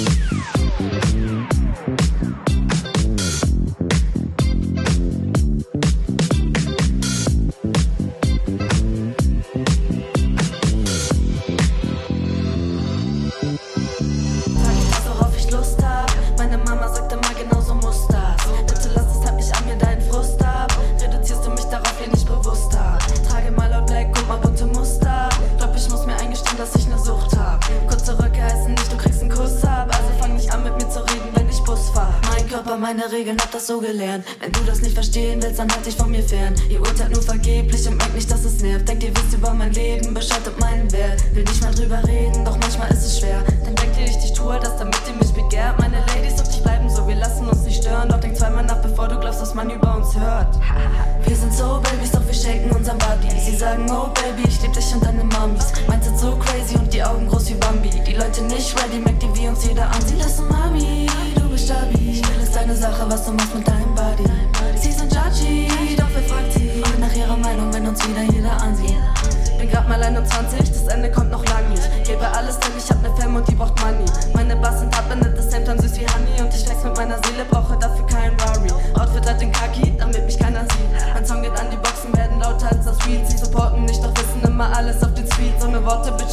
meine 0.00 0.29
so. 33.80 34.24
Wenn 34.40 34.52
du 34.52 34.60
das 34.66 34.82
nicht 34.82 34.94
verstehen 34.94 35.42
willst, 35.42 35.58
dann 35.58 35.70
halt 35.72 35.84
dich 35.86 35.96
von 35.96 36.10
mir 36.10 36.22
fern. 36.22 36.54
Ihr 36.68 36.80
urteilt 36.80 37.12
nur 37.12 37.22
vergeblich 37.22 37.86
und 37.88 37.96
merkt 37.96 38.14
nicht, 38.14 38.30
dass 38.30 38.44
es 38.44 38.60
nervt. 38.60 38.88
Denkt, 38.88 39.02
ihr 39.04 39.16
wisst 39.16 39.32
über 39.32 39.52
mein 39.54 39.72
Leben, 39.72 40.12
Bescheid 40.12 40.46
und 40.46 40.58
meinen 40.60 40.90
Wert. 40.92 41.22
Will 41.34 41.44
nicht 41.44 41.62
mal 41.62 41.74
drüber 41.74 42.02
reden, 42.06 42.44
doch 42.44 42.58
manchmal 42.58 42.90
ist 42.90 43.04
es 43.04 43.18
schwer. 43.18 43.42
Dann 43.64 43.74
denkt 43.74 43.96
ihr, 43.98 44.06
ich 44.06 44.32
tue 44.32 44.58
das, 44.60 44.76
damit 44.76 44.96
ihr 45.08 45.14
mich 45.14 45.32
begehrt. 45.32 45.78
Meine 45.78 45.98
Ladies 46.06 46.40
auf 46.40 46.48
dich 46.48 46.62
bleiben 46.62 46.88
so, 46.88 47.06
wir 47.06 47.16
lassen 47.16 47.48
uns 47.48 47.62
nicht 47.62 47.82
stören. 47.82 48.08
Doch 48.08 48.20
denk 48.20 48.36
zweimal 48.36 48.64
nach, 48.64 48.82
bevor 48.82 49.08
du 49.08 49.18
glaubst, 49.18 49.40
dass 49.40 49.54
man 49.54 49.70
über 49.70 49.96
uns 49.96 50.14
hört. 50.14 50.58
Wir 51.26 51.36
sind 51.36 51.52
so 51.52 51.80
Babys, 51.82 52.10
doch 52.12 52.26
wir 52.26 52.34
schenken 52.34 52.70
unseren 52.76 52.98
Body. 52.98 53.28
Sie 53.40 53.56
sagen, 53.56 53.86
oh 53.90 54.08
Baby, 54.12 54.48
ich 54.48 54.60
lieb 54.62 54.72
dich 54.72 54.92
und 54.94 55.04
deine 55.04 55.24
Mummies. 55.24 55.72
Meins 55.88 56.04
sind 56.04 56.18
so 56.18 56.36
crazy 56.36 56.76
und 56.76 56.92
die 56.92 57.02
Augen 57.02 57.28
groß 57.28 57.50
wie 57.50 57.54
Bambi. 57.54 57.90
Die 58.06 58.12
Leute 58.12 58.42
nicht 58.42 58.74
ready, 58.76 58.98
merkt 58.98 59.22
ihr, 59.22 59.34
wie 59.36 59.48
uns 59.48 59.64
jeder 59.64 59.88
ansieht. 59.90 60.19
Was 63.10 63.24
du 63.26 63.32
machst 63.32 63.54
mit 63.54 63.66
deinem 63.66 63.92
Body. 63.94 64.24
Sie 64.76 64.92
sind 64.92 65.12
judgy, 65.12 65.66
doch 65.96 66.06
wer 66.14 66.22
fragt 66.22 66.52
sie 66.52 66.80
nach 67.00 67.12
ihrer 67.12 67.36
Meinung, 67.36 67.72
wenn 67.74 67.88
uns 67.88 67.98
wieder 68.06 68.22
jeder 68.22 68.52
ansieht. 68.62 68.96
Bin 69.58 69.68
grad 69.68 69.88
mal 69.88 70.00
21, 70.00 70.58
das 70.70 70.86
Ende 70.86 71.10
kommt 71.10 71.32
noch 71.32 71.44
lang 71.46 71.68
nicht. 71.70 71.82
Gebe 72.04 72.26
alles, 72.28 72.58
denn 72.60 72.70
ich 72.78 72.88
hab 72.88 73.02
ne 73.02 73.10
Fam 73.18 73.34
und 73.34 73.48
die 73.48 73.56
braucht 73.56 73.78
Money. 73.80 74.04
Meine 74.32 74.54
Bass 74.56 74.78
sind 74.78 74.96
abbendet, 74.96 75.36
das 75.36 75.52
Hemd 75.52 75.66
süß 75.66 75.96
wie 75.98 76.06
Honey. 76.06 76.40
Und 76.40 76.54
ich 76.54 76.64
flex 76.64 76.84
mit 76.84 76.96
meiner 76.96 77.16
Seele, 77.24 77.44
brauche 77.50 77.76
dafür 77.76 78.06
keinen 78.06 78.36
Rory. 78.40 78.70
Outfit 78.94 79.28
hat 79.28 79.40
den 79.40 79.50
Kaki, 79.50 79.92
damit 79.98 80.24
mich 80.24 80.38
keiner 80.38 80.60
sieht. 80.60 81.12
Mein 81.12 81.26
Song 81.26 81.42
geht 81.42 81.58
an 81.58 81.66
die 81.70 81.76
Boxen, 81.78 82.16
werden 82.16 82.38
lauter 82.38 82.70
als 82.70 82.84
das 82.84 83.06
Weed. 83.08 83.28
Sie 83.28 83.38
supporten 83.38 83.86
nicht, 83.86 84.02
doch 84.04 84.14
wissen 84.14 84.40
immer 84.44 84.74
alles 84.76 85.02
auf 85.02 85.12
den 85.14 85.26
Speed. 85.32 85.60
So 85.60 85.66
ne 85.66 85.84
Worte, 85.84 86.12
Bitch, 86.12 86.30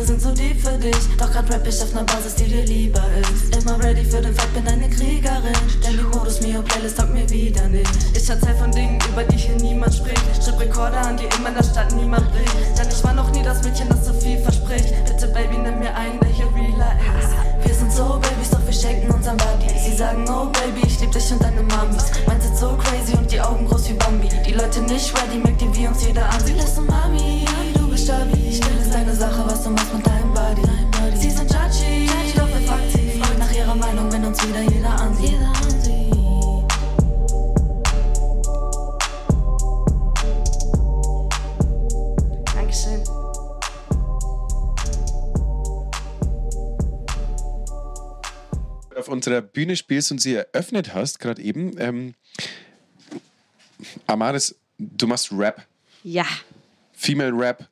Texte 0.00 0.06
sind 0.06 0.22
so 0.22 0.30
deep 0.30 0.60
für 0.60 0.78
dich. 0.78 0.96
Doch 1.18 1.30
grad 1.30 1.50
rap 1.50 1.66
ich 1.66 1.82
auf 1.82 1.92
ner 1.92 2.04
Basis, 2.04 2.34
die 2.36 2.44
dir 2.44 2.64
lieber 2.64 3.02
ist. 3.20 3.54
Immer 3.56 3.82
ready 3.82 4.04
für 4.04 4.20
den 4.20 4.34
Fight, 4.34 4.52
bin 4.54 4.66
eine 4.66 4.88
Kriegerin. 4.88 5.52
Denn 5.84 5.96
die 5.96 6.16
Modus 6.16 6.40
Mio 6.40 6.62
Playlist 6.62 6.98
taugt 6.98 7.12
mir 7.12 7.28
wieder 7.28 7.68
nicht. 7.68 7.90
Ich 8.14 8.28
erzähl 8.28 8.54
von 8.54 8.70
Dingen, 8.72 8.98
über 9.12 9.24
die 9.24 9.36
hier 9.36 9.56
niemand 9.56 9.94
spricht. 9.94 10.22
Ich 10.32 10.44
schreib 10.44 10.60
Rekorder 10.60 11.00
an, 11.00 11.16
die 11.16 11.24
in 11.24 11.54
der 11.54 11.62
Stadt 11.62 11.92
niemand 11.94 12.30
bricht. 12.30 12.78
Denn 12.78 12.88
ich 12.88 13.04
war 13.04 13.12
noch 13.12 13.30
nie 13.32 13.42
das 13.42 13.62
Mädchen, 13.62 13.88
das 13.88 14.06
so 14.06 14.12
viel 14.14 14.38
verspricht. 14.38 14.94
Bitte, 15.04 15.28
Baby, 15.28 15.58
nimm 15.58 15.78
mir 15.78 15.94
ein, 15.94 16.18
der 16.20 16.30
hier 16.30 16.48
realer 16.54 16.92
ist. 17.20 17.66
Wir 17.66 17.74
sind 17.74 17.92
so 17.92 18.18
Babys, 18.20 18.50
doch 18.50 18.64
wir 18.64 18.72
schenken 18.72 19.10
unseren 19.10 19.36
Body. 19.36 19.68
Sie 19.78 19.96
sagen, 19.96 20.24
oh 20.28 20.46
Baby, 20.46 20.86
ich 20.86 21.00
lieb 21.00 21.12
dich 21.12 21.30
und 21.32 21.42
deine 21.42 21.62
Mamis. 21.62 22.04
Meins 22.26 22.44
sind 22.44 22.56
so 22.56 22.76
crazy 22.76 23.16
und 23.16 23.30
die 23.30 23.40
Augen 23.40 23.66
groß 23.66 23.90
wie 23.90 23.94
Bambi. 23.94 24.28
Die 24.46 24.52
Leute 24.52 24.80
nicht 24.82 25.12
ready, 25.16 25.38
merkt 25.38 25.60
ihr, 25.60 25.74
wie 25.76 25.86
uns 25.86 26.04
jeder 26.06 26.28
ansieht. 26.30 26.56
Listen, 26.56 26.86
Mami, 26.86 27.44
stabil. 28.10 28.52
Still 28.52 28.78
ist 28.80 28.92
deine 28.92 29.14
Sache, 29.14 29.44
was 29.46 29.62
du 29.62 29.70
machst 29.70 29.94
mit 29.94 30.06
deinem 30.06 30.34
Body. 30.34 30.62
Sie 31.16 31.30
sind 31.30 31.50
judgy, 31.50 32.08
doch 32.36 32.48
wer 32.48 32.60
fragt 32.66 32.90
sie? 32.92 33.20
Fragt 33.20 33.38
nach 33.38 33.52
ihrer 33.52 33.74
Meinung, 33.74 34.12
wenn 34.12 34.24
uns 34.24 34.38
wieder 34.46 34.62
jeder 34.62 34.90
ansieht. 34.90 35.38
Dankeschön. 42.54 43.02
auf 48.96 49.08
unserer 49.08 49.40
Bühne 49.40 49.76
spielst 49.76 50.10
und 50.12 50.20
sie 50.20 50.34
eröffnet 50.34 50.92
hast, 50.92 51.20
gerade 51.20 51.40
eben. 51.40 51.74
Ähm, 51.78 52.14
Amaris, 54.06 54.54
du 54.78 55.06
machst 55.06 55.30
Rap, 55.32 55.66
Ja. 56.02 56.26
Female 56.92 57.32
Rap. 57.32 57.66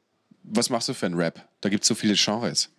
Was 0.50 0.70
machst 0.70 0.88
du 0.88 0.94
für 0.94 1.06
einen 1.06 1.16
Rap? 1.16 1.46
Da 1.60 1.68
gibt 1.68 1.82
es 1.82 1.88
so 1.88 1.94
viele 1.94 2.14
Genres. 2.14 2.70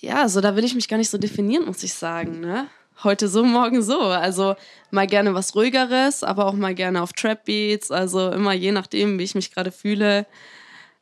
Ja, 0.00 0.22
also 0.22 0.40
da 0.40 0.56
will 0.56 0.64
ich 0.64 0.74
mich 0.74 0.88
gar 0.88 0.98
nicht 0.98 1.10
so 1.10 1.18
definieren, 1.18 1.64
muss 1.64 1.82
ich 1.82 1.94
sagen. 1.94 2.40
Ne? 2.40 2.66
Heute 3.02 3.28
so, 3.28 3.44
morgen 3.44 3.82
so. 3.82 4.00
Also 4.00 4.56
mal 4.90 5.06
gerne 5.06 5.34
was 5.34 5.54
ruhigeres, 5.54 6.22
aber 6.22 6.46
auch 6.46 6.52
mal 6.54 6.74
gerne 6.74 7.02
auf 7.02 7.12
Trap 7.12 7.44
Beats. 7.44 7.90
Also 7.90 8.30
immer 8.30 8.52
je 8.52 8.72
nachdem, 8.72 9.18
wie 9.18 9.24
ich 9.24 9.34
mich 9.34 9.52
gerade 9.52 9.72
fühle. 9.72 10.26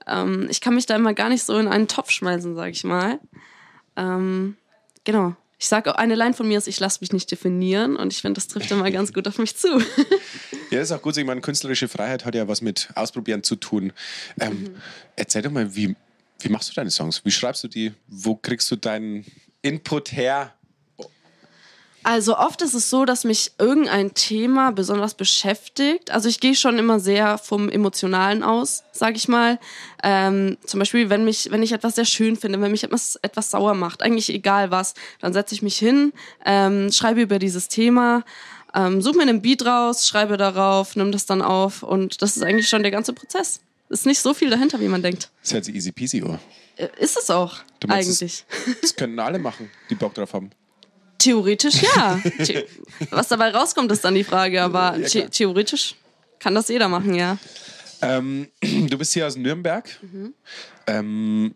Ähm, 0.06 0.46
ich 0.50 0.60
kann 0.60 0.74
mich 0.74 0.86
da 0.86 0.96
immer 0.96 1.14
gar 1.14 1.28
nicht 1.28 1.42
so 1.42 1.56
in 1.58 1.68
einen 1.68 1.88
Topf 1.88 2.10
schmeißen, 2.10 2.54
sag 2.54 2.70
ich 2.70 2.84
mal. 2.84 3.20
Ähm, 3.96 4.56
genau. 5.04 5.34
Ich 5.58 5.68
sage, 5.68 5.98
eine 5.98 6.14
Line 6.14 6.34
von 6.34 6.46
mir 6.46 6.58
ist, 6.58 6.68
ich 6.68 6.78
lasse 6.80 6.98
mich 7.00 7.12
nicht 7.12 7.30
definieren 7.30 7.96
und 7.96 8.12
ich 8.12 8.20
finde, 8.20 8.38
das 8.38 8.48
trifft 8.48 8.70
immer 8.70 8.90
ganz 8.90 9.12
gut 9.12 9.26
auf 9.28 9.38
mich 9.38 9.56
zu. 9.56 9.82
Ja, 10.70 10.80
ist 10.80 10.90
auch 10.90 11.02
gut. 11.02 11.16
Ich 11.16 11.24
meine, 11.24 11.40
künstlerische 11.40 11.86
Freiheit 11.86 12.24
hat 12.24 12.34
ja 12.34 12.48
was 12.48 12.60
mit 12.60 12.88
Ausprobieren 12.96 13.44
zu 13.44 13.54
tun. 13.54 13.92
Ähm, 14.40 14.74
Erzähl 15.14 15.42
doch 15.42 15.52
mal, 15.52 15.76
wie, 15.76 15.94
wie 16.40 16.48
machst 16.48 16.70
du 16.70 16.74
deine 16.74 16.90
Songs? 16.90 17.24
Wie 17.24 17.30
schreibst 17.30 17.64
du 17.64 17.68
die? 17.68 17.92
Wo 18.06 18.34
kriegst 18.34 18.70
du 18.70 18.76
deinen 18.76 19.24
Input 19.62 20.12
her? 20.12 20.54
Also 22.04 22.36
oft 22.36 22.60
ist 22.60 22.74
es 22.74 22.90
so, 22.90 23.06
dass 23.06 23.24
mich 23.24 23.52
irgendein 23.58 24.12
Thema 24.12 24.72
besonders 24.72 25.14
beschäftigt. 25.14 26.10
Also 26.10 26.28
ich 26.28 26.38
gehe 26.38 26.54
schon 26.54 26.78
immer 26.78 27.00
sehr 27.00 27.38
vom 27.38 27.70
Emotionalen 27.70 28.42
aus, 28.42 28.84
sage 28.92 29.16
ich 29.16 29.26
mal. 29.26 29.58
Ähm, 30.02 30.58
zum 30.66 30.80
Beispiel, 30.80 31.08
wenn, 31.08 31.24
mich, 31.24 31.50
wenn 31.50 31.62
ich 31.62 31.72
etwas 31.72 31.94
sehr 31.94 32.04
schön 32.04 32.36
finde, 32.36 32.60
wenn 32.60 32.72
mich 32.72 32.84
etwas, 32.84 33.16
etwas 33.22 33.50
sauer 33.50 33.72
macht, 33.72 34.02
eigentlich 34.02 34.28
egal 34.28 34.70
was, 34.70 34.92
dann 35.20 35.32
setze 35.32 35.54
ich 35.54 35.62
mich 35.62 35.78
hin, 35.78 36.12
ähm, 36.44 36.92
schreibe 36.92 37.22
über 37.22 37.38
dieses 37.38 37.68
Thema, 37.68 38.22
ähm, 38.74 39.00
suche 39.00 39.16
mir 39.16 39.22
einen 39.22 39.40
Beat 39.40 39.64
raus, 39.64 40.06
schreibe 40.06 40.36
darauf, 40.36 40.96
nimm 40.96 41.10
das 41.10 41.24
dann 41.24 41.40
auf 41.40 41.82
und 41.82 42.20
das 42.20 42.36
ist 42.36 42.42
eigentlich 42.42 42.68
schon 42.68 42.82
der 42.82 42.92
ganze 42.92 43.14
Prozess. 43.14 43.60
Ist 43.88 44.06
nicht 44.06 44.18
so 44.20 44.34
viel 44.34 44.50
dahinter, 44.50 44.80
wie 44.80 44.88
man 44.88 45.02
denkt. 45.02 45.30
Das 45.42 45.52
hört 45.52 45.64
sich 45.64 45.74
easy 45.74 45.92
peasy 45.92 46.22
an. 46.22 46.38
Äh, 46.76 46.88
Ist 46.98 47.16
es 47.16 47.30
auch, 47.30 47.58
eigentlich. 47.88 48.44
Das, 48.48 48.80
das 48.80 48.96
können 48.96 49.18
alle 49.18 49.38
machen, 49.38 49.70
die 49.90 49.94
Bock 49.94 50.14
drauf 50.14 50.32
haben. 50.32 50.50
Theoretisch 51.18 51.82
ja. 51.82 52.20
Was 53.10 53.28
dabei 53.28 53.50
rauskommt, 53.50 53.90
ist 53.92 54.04
dann 54.04 54.14
die 54.14 54.24
Frage, 54.24 54.62
aber 54.62 54.96
Ja, 54.98 55.08
the 55.08 55.26
theoretisch 55.28 55.94
kann 56.40 56.54
das 56.54 56.68
jeder 56.68 56.88
machen, 56.88 57.14
ja. 57.14 57.38
Ähm, 58.02 58.48
du 58.60 58.98
bist 58.98 59.12
hier 59.14 59.26
aus 59.26 59.36
Nürnberg. 59.36 59.88
Ähm, 60.86 61.54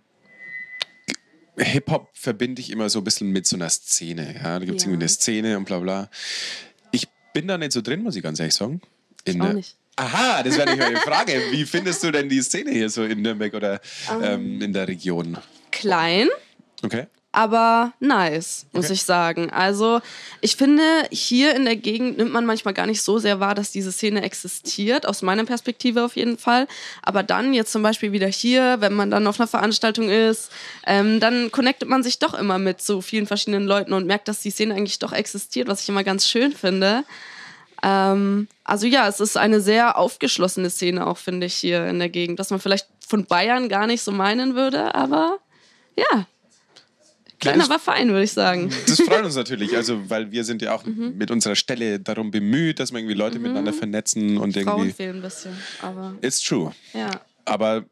Hip-Hop 1.57 2.11
verbinde 2.15 2.61
ich 2.63 2.71
immer 2.71 2.89
so 2.89 3.01
ein 3.01 3.05
bisschen 3.05 3.31
mit 3.31 3.47
so 3.47 3.57
einer 3.57 3.69
Szene. 3.69 4.35
Ja? 4.37 4.59
Da 4.59 4.65
gibt 4.65 4.79
es 4.79 4.85
Ja. 4.85 4.91
irgendwie 4.91 5.03
eine 5.05 5.09
Szene 5.09 5.57
und 5.59 5.65
bla 5.65 5.81
bla. 5.81 6.09
Ich 6.93 7.09
bin 7.35 7.49
da 7.49 7.59
nicht 7.59 7.73
so 7.73 7.81
drin, 7.83 8.03
muss 8.03 8.15
ich 8.17 8.23
ganz 8.23 8.39
ehrlich 8.39 8.55
sagen. 8.55 8.81
In 9.25 9.41
auch 9.43 9.47
der- 9.47 9.55
nicht. 9.55 9.77
Aha, 9.99 10.43
das 10.45 10.57
wäre 10.57 10.71
nicht 10.71 10.79
meine 10.79 11.01
Frage. 11.01 11.43
Wie 11.51 11.65
findest 11.65 12.03
du 12.05 12.11
denn 12.13 12.29
die 12.29 12.41
Szene 12.41 12.71
hier 12.71 12.89
so 12.89 13.03
in 13.05 13.21
Nürnberg 13.21 13.53
oder 13.55 13.81
ähm, 14.23 14.61
in 14.63 14.73
der 14.73 14.87
Region? 14.87 15.37
Klein, 15.73 16.29
Okay. 16.85 17.07
aber 17.33 17.93
nice, 17.99 18.67
muss 18.73 18.85
Okay. 18.87 18.95
ich 18.95 19.03
sagen. 19.03 19.51
Also 19.51 20.01
ich 20.41 20.55
finde, 20.55 20.83
hier 21.11 21.57
in 21.57 21.65
der 21.65 21.75
Gegend 21.75 22.17
nimmt 22.17 22.33
man 22.33 22.47
manchmal 22.47 22.75
gar 22.75 22.87
nicht 22.87 23.03
so 23.03 23.19
sehr 23.19 23.41
wahr, 23.41 23.57
dass 23.57 23.73
diese 23.73 23.91
Szene 23.91 24.23
existiert, 24.23 25.05
aus 25.07 25.23
meiner 25.23 25.45
Perspektive 25.45 26.05
auf 26.05 26.15
jeden 26.15 26.39
Fall. 26.39 26.69
Aber 27.03 27.25
dann 27.25 27.53
jetzt 27.53 27.73
zum 27.73 27.83
Beispiel 27.83 28.13
wieder 28.13 28.29
hier, 28.29 28.77
wenn 28.81 28.95
man 28.95 29.11
dann 29.11 29.27
auf 29.27 29.41
einer 29.41 29.49
Veranstaltung 29.49 30.09
ist, 30.09 30.51
ähm, 30.87 31.19
dann 31.19 31.51
connectet 31.51 31.89
man 31.89 32.05
sich 32.05 32.21
doch 32.21 32.35
immer 32.35 32.59
mit 32.59 32.81
so 32.81 33.01
vielen 33.01 33.27
verschiedenen 33.27 33.67
Leuten 33.67 33.93
und 33.93 34.07
merkt, 34.07 34.29
dass 34.29 34.41
die 34.41 34.51
Szene 34.51 34.75
eigentlich 34.77 35.01
doch 35.01 35.13
existiert, 35.13 35.67
was 35.67 35.83
ich 35.83 35.89
immer 35.89 36.05
ganz 36.05 36.29
schön 36.29 36.53
finde. 36.53 37.03
Ähm, 37.83 38.49
also 38.65 38.87
ja, 38.87 39.07
es 39.09 39.21
ist 39.21 39.37
eine 39.37 39.61
sehr 39.61 39.97
aufgeschlossene 39.99 40.71
Szene 40.71 41.07
auch, 41.07 41.19
finde 41.19 41.47
ich, 41.47 41.55
hier 41.55 41.87
in 41.87 41.99
der 41.99 42.09
Gegend, 42.09 42.39
dass 42.41 42.51
man 42.51 42.61
vielleicht 42.61 42.89
von 43.07 43.25
Bayern 43.25 43.69
gar 43.69 43.87
nicht 43.87 44.03
so 44.03 44.11
meinen 44.13 44.55
würde, 44.55 44.95
aber 44.95 45.39
ja, 45.97 46.27
kleiner, 47.41 47.65
aber 47.65 47.79
fein, 47.79 48.09
würde 48.09 48.25
ich 48.25 48.33
sagen. 48.33 48.71
Das 48.87 49.01
freut 49.01 49.25
uns 49.25 49.37
natürlich, 49.37 49.77
also 49.77 50.11
weil 50.11 50.31
wir 50.33 50.45
sind 50.45 50.61
ja 50.63 50.75
auch 50.75 50.85
Mhm. 50.85 51.15
mit 51.17 51.31
unserer 51.31 51.55
Stelle 51.55 52.01
darum 52.01 52.31
bemüht, 52.31 52.81
dass 52.81 52.91
wir 52.93 52.99
irgendwie 52.99 53.15
Leute 53.15 53.39
miteinander 53.39 53.73
vernetzen 53.73 54.39
und 54.39 54.55
Frauen 54.55 54.67
irgendwie. 54.67 54.93
fehlen 54.93 55.17
ein 55.17 55.23
bisschen, 55.23 55.57
aber 55.83 56.15
It's 56.21 56.41
true. 56.43 56.73
ja. 56.93 57.11
Aber 57.45 57.85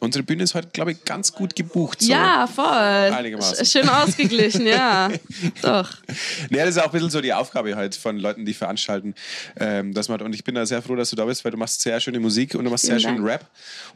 unsere 0.00 0.22
Bühne 0.24 0.42
ist 0.42 0.54
heute, 0.54 0.68
glaube 0.72 0.92
ich, 0.92 1.04
ganz 1.04 1.32
gut 1.32 1.54
gebucht. 1.56 2.00
So. 2.02 2.10
Ja, 2.10 2.46
voll. 2.46 2.64
Einigermaßen. 2.66 3.64
Sch- 3.64 3.70
Schön 3.72 3.88
ausgeglichen, 3.88 4.66
ja. 4.66 5.08
Doch. 5.62 5.90
Ja, 6.50 6.64
das 6.64 6.70
ist 6.76 6.78
auch 6.78 6.86
ein 6.86 6.90
bisschen 6.92 7.10
so 7.10 7.20
die 7.20 7.32
Aufgabe 7.32 7.74
halt 7.76 7.94
von 7.94 8.18
Leuten, 8.18 8.44
die 8.44 8.54
veranstalten. 8.54 9.14
Ähm, 9.58 9.94
dass 9.94 10.08
man, 10.08 10.20
und 10.22 10.34
ich 10.34 10.44
bin 10.44 10.54
da 10.54 10.66
sehr 10.66 10.82
froh, 10.82 10.96
dass 10.96 11.10
du 11.10 11.16
da 11.16 11.24
bist, 11.24 11.44
weil 11.44 11.52
du 11.52 11.58
machst 11.58 11.80
sehr 11.80 11.98
schöne 12.00 12.20
Musik 12.20 12.54
und 12.54 12.64
du 12.64 12.70
machst 12.70 12.86
sehr 12.86 13.00
schönen. 13.00 13.24
Rap. 13.24 13.46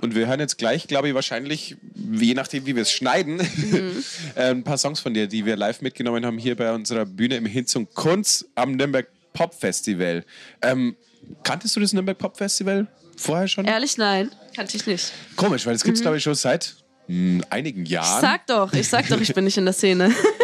Und 0.00 0.14
wir 0.14 0.26
hören 0.26 0.40
jetzt 0.40 0.58
gleich, 0.58 0.86
glaube 0.86 1.08
ich, 1.08 1.14
wahrscheinlich, 1.14 1.76
je 2.12 2.34
nachdem, 2.34 2.66
wie 2.66 2.74
wir 2.74 2.82
es 2.82 2.90
schneiden, 2.92 3.36
Mhm. 3.36 4.02
äh, 4.34 4.50
ein 4.50 4.64
paar 4.64 4.78
Songs 4.78 5.00
von 5.00 5.14
dir, 5.14 5.26
die 5.26 5.44
wir 5.46 5.56
live 5.56 5.80
mitgenommen 5.82 6.24
haben 6.26 6.38
hier 6.38 6.56
bei 6.56 6.72
unserer 6.72 7.04
Bühne 7.06 7.36
im 7.36 7.46
Hinzung 7.46 7.88
Kunz 7.94 8.44
am 8.54 8.72
Nürnberg 8.72 9.06
Pop 9.32 9.54
Festival. 9.54 10.24
Ähm, 10.62 10.96
kanntest 11.42 11.74
du 11.76 11.80
das 11.80 11.92
Nürnberg 11.92 12.18
Pop 12.18 12.36
Festival 12.36 12.86
vorher 13.16 13.48
schon? 13.48 13.64
Ehrlich, 13.64 13.96
nein. 13.98 14.30
Kannte 14.54 14.76
ich 14.76 14.86
nicht. 14.86 15.12
Komisch, 15.36 15.66
weil 15.66 15.72
das 15.72 15.84
gibt 15.84 15.96
es, 15.96 16.02
glaube 16.02 16.16
ich, 16.18 16.22
schon 16.22 16.34
seit 16.34 16.74
mh, 17.08 17.44
einigen 17.50 17.84
Jahren. 17.86 18.16
Ich 18.16 18.20
sag 18.20 18.46
doch, 18.46 18.72
ich 18.72 18.88
sag 18.88 19.08
doch, 19.08 19.20
ich 19.20 19.32
bin 19.34 19.44
nicht 19.44 19.56
in 19.56 19.64
der 19.64 19.74
Szene. 19.74 20.12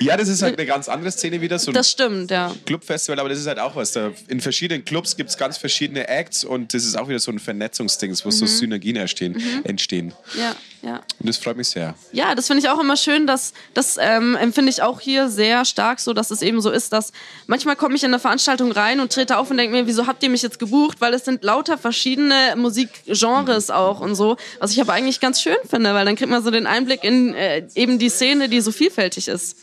ja, 0.00 0.16
das 0.16 0.28
ist 0.28 0.42
halt 0.42 0.58
eine 0.58 0.66
ganz 0.66 0.88
andere 0.88 1.10
Szene 1.10 1.40
wieder. 1.40 1.58
So 1.58 1.72
Das 1.72 1.90
stimmt, 1.90 2.30
ja. 2.30 2.54
Clubfestival, 2.66 3.18
aber 3.20 3.28
das 3.28 3.38
ist 3.38 3.46
halt 3.46 3.58
auch 3.58 3.76
was. 3.76 3.92
Da 3.92 4.10
in 4.28 4.40
verschiedenen 4.40 4.84
Clubs 4.84 5.16
gibt 5.16 5.30
es 5.30 5.36
ganz 5.36 5.56
verschiedene 5.58 6.08
Acts 6.08 6.44
und 6.44 6.74
das 6.74 6.84
ist 6.84 6.96
auch 6.98 7.08
wieder 7.08 7.18
so 7.18 7.30
ein 7.30 7.38
Vernetzungsding, 7.38 8.12
wo 8.24 8.28
Mhm. 8.28 8.32
so 8.32 8.46
Synergien 8.46 8.96
entstehen. 8.96 9.36
entstehen. 9.64 10.12
Ja, 10.38 10.54
ja. 10.82 10.96
Und 11.18 11.28
das 11.28 11.36
freut 11.38 11.56
mich 11.56 11.68
sehr. 11.68 11.94
Ja, 12.12 12.34
das 12.34 12.46
finde 12.46 12.62
ich 12.62 12.68
auch 12.68 12.78
immer 12.80 12.96
schön, 12.96 13.26
dass 13.26 13.52
das 13.74 13.96
ähm, 14.00 14.36
empfinde 14.36 14.70
ich 14.70 14.82
auch 14.82 15.00
hier 15.00 15.28
sehr 15.28 15.64
stark 15.64 16.00
so, 16.00 16.12
dass 16.12 16.30
es 16.30 16.42
eben 16.42 16.60
so 16.60 16.70
ist, 16.70 16.92
dass 16.92 17.12
manchmal 17.46 17.76
komme 17.76 17.96
ich 17.96 18.02
in 18.04 18.10
eine 18.10 18.18
Veranstaltung 18.20 18.72
rein 18.72 19.00
und 19.00 19.12
trete 19.12 19.36
auf 19.38 19.50
und 19.50 19.56
denke 19.56 19.74
mir, 19.76 19.86
wieso 19.86 20.06
habt 20.06 20.22
ihr 20.22 20.30
mich 20.30 20.42
jetzt 20.42 20.58
gebucht? 20.58 21.00
Weil 21.00 21.14
es 21.14 21.24
sind 21.24 21.42
lauter 21.42 21.78
verschiedene 21.78 22.54
Musikgenres 22.56 23.70
auch 23.70 24.00
und 24.00 24.14
so, 24.14 24.36
was 24.60 24.72
ich 24.72 24.80
aber 24.80 24.92
eigentlich 24.92 25.20
ganz 25.20 25.40
schön 25.40 25.56
finde, 25.68 25.94
weil 25.94 26.04
dann 26.04 26.16
kriegt 26.16 26.30
man 26.30 26.42
so 26.42 26.50
den 26.50 26.66
Einblick 26.66 27.04
in 27.04 27.34
äh, 27.34 27.66
eben 27.74 27.98
die 27.98 28.08
Szene, 28.08 28.48
die 28.48 28.60
so 28.60 28.72
vielfältig 28.72 29.28
ist. 29.28 29.56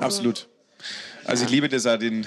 Absolut. 0.00 0.48
Also 1.24 1.44
ich 1.44 1.50
liebe 1.50 1.68
das 1.68 1.86
auch, 1.86 1.96
den, 1.98 2.26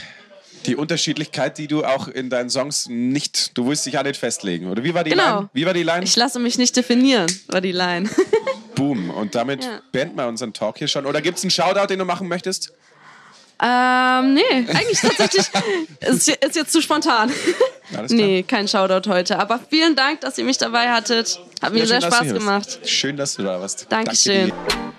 die 0.66 0.76
Unterschiedlichkeit, 0.76 1.58
die 1.58 1.68
du 1.68 1.84
auch 1.84 2.08
in 2.08 2.30
deinen 2.30 2.50
Songs 2.50 2.88
nicht, 2.90 3.58
du 3.58 3.68
willst 3.68 3.86
dich 3.86 3.98
auch 3.98 4.04
nicht 4.04 4.18
festlegen. 4.18 4.70
Oder 4.70 4.84
wie 4.84 4.94
war 4.94 5.04
die 5.04 5.12
Genau. 5.12 5.36
Line? 5.40 5.50
Wie 5.54 5.66
war 5.66 5.74
die 5.74 5.84
Line? 5.84 6.04
Ich 6.04 6.16
lasse 6.16 6.40
mich 6.40 6.58
nicht 6.58 6.76
definieren, 6.76 7.28
war 7.48 7.62
die 7.62 7.72
Line. 7.74 8.10
Boom. 8.76 9.10
Und 9.10 9.36
damit 9.36 9.64
Ja. 9.64 9.82
beenden 9.92 10.18
wir 10.18 10.28
unseren 10.28 10.54
Talk 10.54 10.78
hier 10.78 10.88
schon. 10.88 11.06
Oder 11.06 11.22
gibt 11.22 11.38
es 11.38 11.44
einen 11.44 11.52
Shoutout, 11.52 11.88
den 11.88 12.00
du 12.00 12.06
machen 12.06 12.28
möchtest? 12.28 12.74
ähm, 13.64 14.34
nee, 14.34 14.42
eigentlich 14.68 15.00
tatsächlich 15.00 15.46
ist, 16.02 16.28
ist 16.28 16.56
jetzt 16.58 16.74
zu 16.74 16.82
spontan. 16.82 17.32
Nee, 18.10 18.44
kein 18.44 18.68
Shoutout 18.68 19.10
heute. 19.10 19.40
Aber 19.40 19.62
vielen 19.70 19.96
Dank, 19.96 20.20
dass 20.22 20.38
ihr 20.38 20.44
mich 20.44 20.58
dabei 20.58 20.92
hattet. 20.92 21.40
Hat 21.62 21.72
mir 21.72 21.80
Ja, 21.80 21.86
sehr 21.86 22.02
schön, 22.02 22.12
Spaß 22.12 22.34
gemacht. 22.34 22.80
Schön, 22.84 23.16
dass 23.16 23.36
du 23.36 23.44
da 23.44 23.60
warst. 23.62 23.86
Dankeschön. 23.90 24.50
Danke 24.50 24.95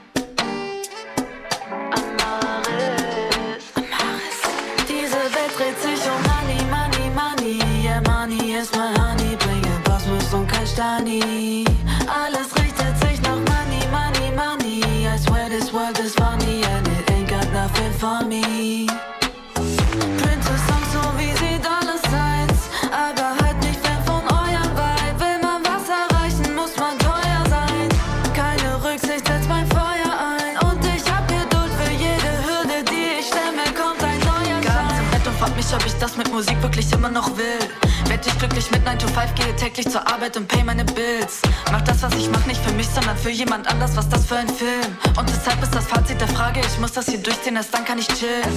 Musik 36.37 36.61
wirklich 36.61 36.93
immer 36.93 37.09
noch 37.09 37.35
will. 37.39 37.59
Werd 38.09 38.27
ich 38.27 38.39
glücklich 38.39 38.71
mit 38.71 38.85
9 38.85 38.99
to 38.99 39.09
5, 39.09 39.35
gehe 39.37 39.57
täglich 39.57 39.89
zur 39.89 40.07
Arbeit 40.07 40.37
und 40.37 40.47
pay 40.47 40.63
meine 40.63 40.85
Bills. 40.85 41.41
Mach 41.73 41.81
das, 41.81 42.03
was 42.03 42.15
ich 42.15 42.29
mach, 42.29 42.45
nicht 42.45 42.63
für 42.63 42.75
mich, 42.75 42.87
sondern 42.89 43.17
für 43.17 43.31
jemand 43.31 43.67
anders, 43.67 43.97
was 43.97 44.07
das 44.11 44.27
für 44.27 44.37
ein 44.37 44.49
Film. 44.49 44.99
Und 45.19 45.27
deshalb 45.31 45.63
ist 45.63 45.75
das 45.75 45.87
Fazit 45.87 46.21
der 46.21 46.29
Frage, 46.29 46.61
ich 46.61 46.79
muss 46.79 46.93
das 46.93 47.07
hier 47.07 47.21
durchziehen, 47.21 47.57
erst 47.57 47.73
dann 47.73 47.87
kann 47.87 47.99
ich 47.99 48.09
chillen. 48.09 48.53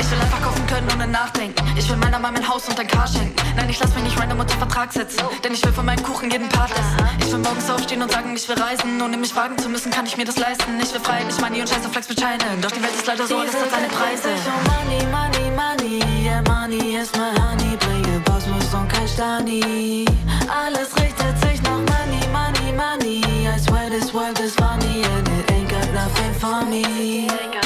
Ich 0.00 0.10
will 0.12 0.20
einfach 0.20 0.42
kaufen 0.42 0.61
können, 0.82 1.00
ohne 1.00 1.10
nachdenken. 1.10 1.62
Ich 1.76 1.88
will 1.88 1.96
meiner 1.96 2.18
Mama 2.18 2.32
mein 2.32 2.48
Haus 2.48 2.68
und 2.68 2.78
ein 2.78 2.86
Car 2.86 3.06
schenken. 3.06 3.34
Nein, 3.56 3.68
ich 3.68 3.78
lass 3.80 3.94
mich 3.94 4.04
nicht 4.04 4.18
random 4.18 4.40
unter 4.40 4.56
Vertrag 4.56 4.92
setzen. 4.92 5.22
Denn 5.44 5.52
ich 5.52 5.64
will 5.64 5.72
von 5.72 5.84
meinem 5.84 6.02
Kuchen 6.02 6.30
jeden 6.30 6.48
Part 6.48 6.70
essen. 6.70 7.06
Ich 7.20 7.32
will 7.32 7.38
morgens 7.38 7.70
aufstehen 7.70 8.02
und 8.02 8.10
sagen, 8.10 8.34
ich 8.34 8.48
will 8.48 8.58
reisen. 8.58 9.00
Ohne 9.00 9.16
mich 9.16 9.32
fragen 9.32 9.58
zu 9.58 9.68
müssen, 9.68 9.90
kann 9.90 10.06
ich 10.06 10.16
mir 10.16 10.24
das 10.24 10.38
leisten. 10.38 10.78
Ich 10.80 10.92
will 10.92 11.00
frei, 11.00 11.24
nicht 11.24 11.40
Money 11.40 11.60
und 11.60 11.68
scheiße 11.68 11.88
Flex 11.88 12.08
mit. 12.08 12.18
Doch 12.20 12.70
die 12.70 12.82
Welt 12.82 12.94
ist 12.94 13.06
leider 13.06 13.26
so, 13.26 13.38
alles 13.38 13.54
hat 13.54 13.70
seine 13.70 13.88
Preise. 13.88 14.28
Money, 14.70 15.04
money, 15.10 15.50
money, 15.50 16.24
yeah, 16.24 16.42
money 16.42 16.96
ist 16.96 17.16
mein 17.16 17.34
Honey. 17.42 17.76
Bringe 17.76 18.20
Kosmos 18.20 18.72
und 18.74 18.88
kein 18.88 19.08
Stani. 19.08 20.04
Alles 20.48 20.94
richtet 20.96 21.38
sich 21.40 21.62
nach 21.62 21.78
Money, 21.78 22.22
money, 22.32 22.72
money. 22.72 23.48
I 23.48 23.58
swear 23.58 23.90
this 23.90 24.12
world 24.14 24.38
is 24.40 24.54
funny 24.54 25.02
and 25.04 25.28
it 25.28 25.50
ain't 25.52 25.68
got 25.68 25.92
nothing 25.92 26.34
for 26.34 26.64
me. 26.64 27.61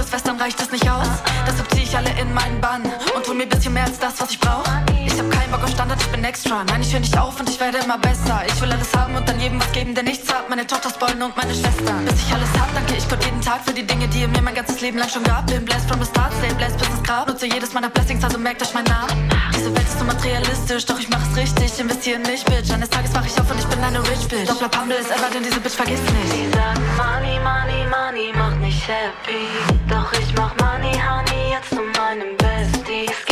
Du 0.00 0.04
Durst 0.04 0.14
wärst, 0.14 0.28
dann 0.28 0.40
reicht 0.40 0.58
es 0.58 0.72
nicht 0.72 0.88
aus. 0.88 1.06
Deshalb 1.46 1.70
zieh 1.72 1.82
ich 1.82 1.94
alle 1.94 2.08
in 2.18 2.32
meinen 2.32 2.58
Bann 2.58 2.80
und 3.14 3.28
hol 3.28 3.34
mir 3.34 3.46
bisschen 3.46 3.74
mehr 3.74 3.84
als 3.84 3.98
das, 3.98 4.18
was 4.18 4.30
ich 4.30 4.40
brauch. 4.40 4.64
Ich 5.04 5.12
hab 5.12 5.30
keinen 5.30 5.50
Bock 5.50 5.62
auf 5.62 5.68
Standard, 5.68 6.00
ich 6.00 6.08
bin 6.08 6.24
extra. 6.24 6.64
Nein, 6.64 6.80
ich 6.80 6.90
höre 6.90 7.00
nicht 7.00 7.18
auf 7.18 7.38
und 7.38 7.50
ich 7.50 7.60
werde 7.60 7.76
immer 7.84 7.98
besser. 7.98 8.40
Ich 8.46 8.58
will 8.62 8.72
alles 8.72 8.96
haben 8.96 9.14
und 9.14 9.28
dann 9.28 9.38
jedem 9.38 9.60
was 9.60 9.70
geben, 9.72 9.94
der 9.94 10.04
nichts 10.04 10.32
hat. 10.32 10.48
Meine 10.48 10.66
Tochter 10.66 10.88
spoilen 10.88 11.20
und 11.20 11.36
meine 11.36 11.52
Schwestern. 11.52 12.02
Bis 12.06 12.14
ich 12.14 12.32
alles 12.32 12.48
hab, 12.58 12.72
danke 12.72 12.94
ich 12.96 13.06
Gott 13.10 13.22
jeden 13.22 13.42
Tag 13.42 13.60
für 13.62 13.74
die 13.74 13.86
Dinge, 13.86 14.08
die 14.08 14.22
ihr 14.22 14.28
mir 14.28 14.40
mein 14.40 14.54
ganzes 14.54 14.80
Leben 14.80 14.96
lang 14.96 15.10
schon 15.10 15.22
gab. 15.22 15.46
Bin 15.48 15.66
blessed 15.66 15.86
from 15.86 16.00
the 16.00 16.06
start, 16.06 16.32
stay 16.38 16.54
blessed 16.54 16.78
bis 16.78 16.88
ins 16.88 17.02
Grab. 17.02 17.28
Nutze 17.28 17.44
jedes 17.44 17.74
meiner 17.74 17.90
Blessings, 17.90 18.24
also 18.24 18.38
merkt 18.38 18.62
euch 18.62 18.72
meinen 18.72 18.88
Namen. 18.88 19.30
Diese 19.54 19.68
Welt 19.76 19.86
ist 19.86 19.98
so 19.98 20.04
materialistisch, 20.06 20.86
doch 20.86 20.98
ich 20.98 21.10
mach 21.10 21.20
es 21.30 21.36
richtig. 21.36 21.78
Investiere 21.78 22.16
in 22.16 22.22
mich, 22.22 22.42
Bitch. 22.46 22.70
Eines 22.72 22.88
Tages 22.88 23.12
wach 23.12 23.26
ich 23.26 23.38
auf 23.38 23.50
und 23.50 23.58
ich 23.58 23.66
bin 23.66 23.84
eine 23.84 24.00
Rich 24.00 24.28
Bitch. 24.28 24.48
Doch 24.48 24.56
bleib 24.56 24.80
humble 24.80 24.96
ist 24.96 25.10
ever, 25.10 25.28
denn 25.34 25.42
diese 25.42 25.60
Bitch 25.60 25.76
vergisst 25.76 26.04
nicht. 26.04 26.32
Die 26.32 26.56
sagen 26.56 26.80
Money, 26.96 27.36
Money, 27.44 27.84
Money 27.84 28.32
macht 28.34 28.60
nicht 28.60 28.69
happy. 28.90 29.46
Doch 29.88 30.12
ich 30.12 30.34
mach 30.34 30.54
Money, 30.56 30.94
Honey 30.98 31.52
jetzt 31.52 31.70
zu 31.70 31.82
meinem 31.96 32.36
Bestie. 32.36 33.29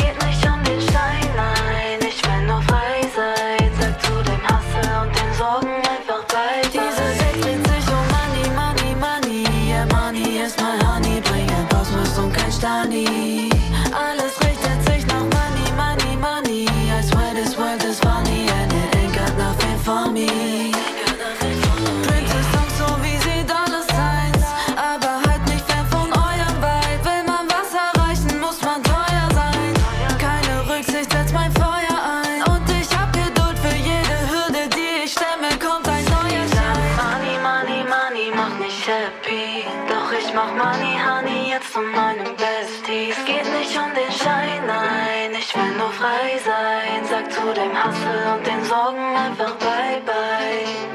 Hustle 47.88 48.34
und 48.34 48.46
den 48.46 48.64
Sorgen 48.64 49.16
einfach 49.16 49.54
bye 49.56 50.02
bye. 50.04 50.88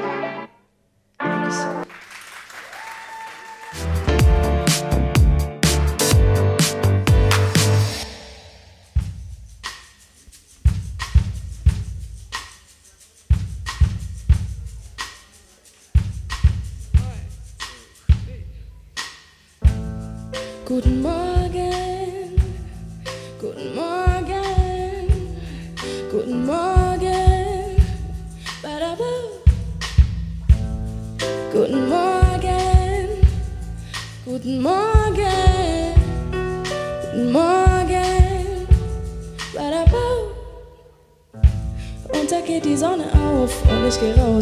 Guten 20.66 21.02
Morgen, 21.02 21.33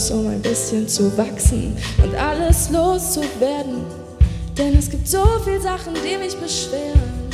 raus, 0.02 0.10
um 0.10 0.26
ein 0.28 0.40
bisschen 0.40 0.88
zu 0.88 1.16
wachsen 1.16 1.76
und 2.02 2.14
alles 2.14 2.70
loszuwerden. 2.70 3.84
Denn 4.56 4.76
es 4.78 4.90
gibt 4.90 5.08
so 5.08 5.24
viele 5.44 5.60
Sachen, 5.60 5.94
die 5.94 6.16
mich 6.16 6.36
beschweren. 6.36 7.30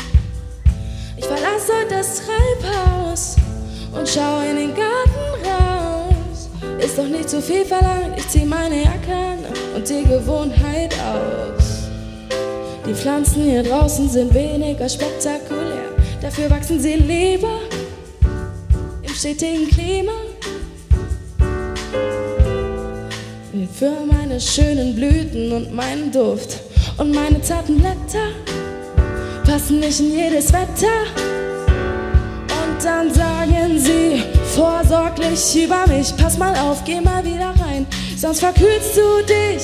Ich 1.16 1.24
verlasse 1.24 1.72
das 1.88 2.22
Treibhaus 2.22 3.36
und 3.92 4.08
schau 4.08 4.40
in 4.40 4.56
den 4.56 4.74
Garten 4.74 5.44
raus. 5.44 6.48
Ist 6.78 6.98
doch 6.98 7.08
nicht 7.08 7.28
zu 7.28 7.42
viel 7.42 7.64
verlangt, 7.64 8.16
ich 8.16 8.28
zieh 8.28 8.44
meine 8.44 8.84
Jacke 8.84 9.38
und 9.74 9.88
die 9.88 10.04
Gewohnheit 10.04 10.94
aus. 10.94 11.88
Die 12.86 12.94
Pflanzen 12.94 13.42
hier 13.44 13.62
draußen 13.62 14.08
sind 14.08 14.32
weniger 14.32 14.88
spektakulär, 14.88 15.92
dafür 16.22 16.48
wachsen 16.50 16.80
sie 16.80 16.94
lieber 16.94 17.60
im 19.02 19.14
stetigen 19.14 19.68
Klima. 19.68 20.27
Für 23.78 24.04
meine 24.04 24.40
schönen 24.40 24.96
Blüten 24.96 25.52
und 25.52 25.72
meinen 25.72 26.10
Duft 26.10 26.58
und 26.96 27.14
meine 27.14 27.40
zarten 27.42 27.78
Blätter 27.78 28.30
passen 29.44 29.78
nicht 29.78 30.00
in 30.00 30.18
jedes 30.18 30.52
Wetter. 30.52 31.06
Und 32.60 32.84
dann 32.84 33.14
sagen 33.14 33.78
sie 33.78 34.24
vorsorglich 34.56 35.64
über 35.64 35.86
mich, 35.86 36.12
pass 36.16 36.36
mal 36.38 36.56
auf, 36.56 36.82
geh 36.84 37.00
mal 37.00 37.24
wieder 37.24 37.54
rein, 37.64 37.86
sonst 38.16 38.40
verkühlst 38.40 38.96
du 38.96 39.24
dich. 39.24 39.62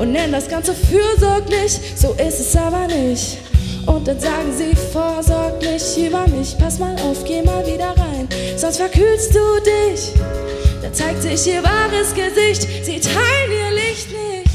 Und 0.00 0.10
nenn 0.10 0.32
das 0.32 0.48
Ganze 0.48 0.74
fürsorglich, 0.74 1.78
so 1.94 2.14
ist 2.14 2.40
es 2.40 2.56
aber 2.56 2.88
nicht. 2.88 3.38
Und 3.86 4.08
dann 4.08 4.18
sagen 4.18 4.52
sie 4.58 4.74
vorsorglich 4.74 5.82
über 6.04 6.26
mich, 6.26 6.58
pass 6.58 6.80
mal 6.80 6.96
auf, 7.08 7.24
geh 7.24 7.42
mal 7.42 7.64
wieder 7.64 7.90
rein, 7.90 8.28
sonst 8.56 8.78
verkühlst 8.78 9.32
du 9.32 9.60
dich. 9.62 10.39
Zeigt 10.92 11.22
sich 11.22 11.46
ihr 11.46 11.62
wahres 11.62 12.12
Gesicht, 12.14 12.66
sie 12.84 13.00
teilen 13.00 13.50
ihr 13.50 13.70
Licht 13.70 14.08
nicht, 14.10 14.50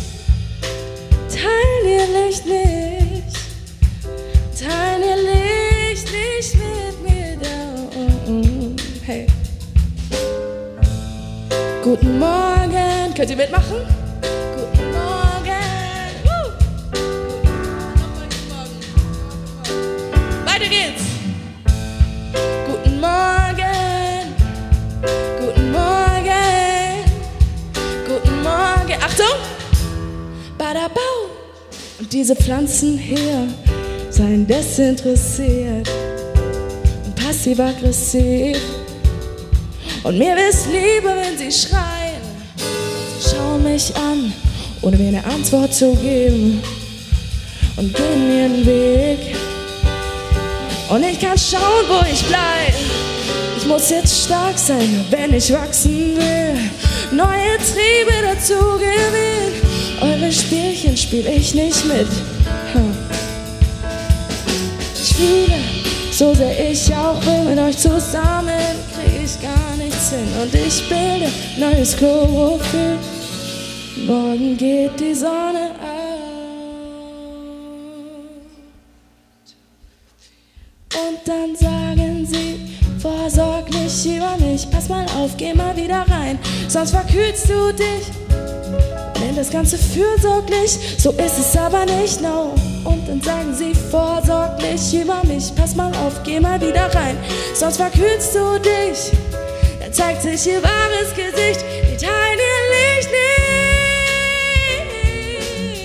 teilen 1.29 1.85
ihr 1.87 2.07
Licht 2.19 2.45
nicht, 2.45 3.37
teilen 4.59 5.03
ihr 5.03 5.15
Licht 5.31 6.07
nicht 6.11 6.55
mit 6.55 7.09
mir. 7.09 7.37
Da. 7.41 7.55
Hey. 9.05 9.27
Guten 11.81 12.19
Morgen, 12.19 13.13
könnt 13.15 13.29
ihr 13.29 13.37
mitmachen? 13.37 13.94
Badabau. 30.85 31.29
Und 31.99 32.11
diese 32.11 32.35
Pflanzen 32.35 32.97
hier 32.97 33.47
seien 34.09 34.45
desinteressiert 34.45 35.89
und 37.05 37.15
passiv-aggressiv. 37.15 38.57
Und 40.03 40.17
mir 40.17 40.35
ist 40.49 40.67
lieber, 40.67 41.15
wenn 41.15 41.37
sie 41.37 41.51
schreien. 41.51 42.21
Sie 43.19 43.29
schauen 43.29 43.63
mich 43.63 43.95
an, 43.95 44.33
ohne 44.81 44.97
mir 44.97 45.07
eine 45.07 45.25
Antwort 45.25 45.73
zu 45.73 45.95
geben. 45.95 46.61
Und 47.77 47.93
gehen 47.93 48.31
ihren 48.31 48.65
Weg. 48.65 49.35
Und 50.89 51.03
ich 51.03 51.19
kann 51.19 51.37
schauen, 51.37 51.85
wo 51.89 52.05
ich 52.11 52.23
bleib. 52.25 52.75
Ich 53.57 53.65
muss 53.65 53.89
jetzt 53.89 54.25
stark 54.25 54.57
sein, 54.57 55.05
wenn 55.09 55.33
ich 55.33 55.51
wachsen 55.51 56.15
will. 56.15 56.55
Neue 57.11 57.57
Triebe 57.57 58.13
dazu 58.23 58.77
gewinnen. 58.77 59.64
Eure 60.15 60.31
Spielchen 60.31 60.95
spiel 60.95 61.27
ich 61.27 61.53
nicht 61.53 61.85
mit. 61.85 62.07
Hm. 62.71 62.95
Ich 64.93 65.13
fühle, 65.13 65.59
so 66.11 66.33
sehr 66.33 66.71
ich 66.71 66.93
auch 66.95 67.21
will, 67.25 67.43
mit 67.43 67.59
euch 67.59 67.77
zusammen 67.77 68.49
krieg 68.93 69.23
ich 69.25 69.41
gar 69.41 69.75
nichts 69.77 70.11
hin. 70.11 70.27
Und 70.41 70.53
ich 70.55 70.87
bilde 70.87 71.29
neues 71.57 71.97
Chlorophyll. 71.97 72.97
Morgen 74.05 74.55
geht 74.55 74.97
die 74.99 75.13
Sonne 75.13 75.71
auf. 75.81 76.05
Und 80.93 81.19
dann 81.25 81.55
sagen 81.57 82.25
sie 82.25 82.59
vorsorglich 82.99 84.05
über 84.05 84.37
mich, 84.37 84.69
pass 84.71 84.87
mal 84.87 85.05
auf, 85.17 85.35
geh 85.35 85.53
mal 85.53 85.75
wieder 85.75 86.05
rein, 86.07 86.39
sonst 86.69 86.91
verkühlst 86.91 87.49
du 87.49 87.73
dich. 87.73 88.94
Das 89.35 89.49
Ganze 89.49 89.77
fürsorglich, 89.77 90.79
so 90.97 91.11
ist 91.11 91.37
es 91.37 91.57
aber 91.57 91.85
nicht, 91.85 92.21
no. 92.21 92.55
Und 92.85 93.05
dann 93.07 93.21
sagen 93.21 93.53
sie 93.53 93.73
vorsorglich 93.75 94.93
über 94.93 95.21
mich, 95.25 95.53
pass 95.53 95.75
mal 95.75 95.91
auf, 96.05 96.23
geh 96.23 96.39
mal 96.39 96.59
wieder 96.61 96.85
rein, 96.95 97.17
sonst 97.53 97.75
verkühlst 97.77 98.33
du 98.33 98.57
dich. 98.59 99.11
Dann 99.81 99.91
zeigt 99.91 100.21
sich 100.21 100.47
ihr 100.47 100.63
wahres 100.63 101.13
Gesicht, 101.15 101.65
die 101.83 101.97
teilen 101.97 102.39
ihr 102.39 102.61
Licht 102.71 103.09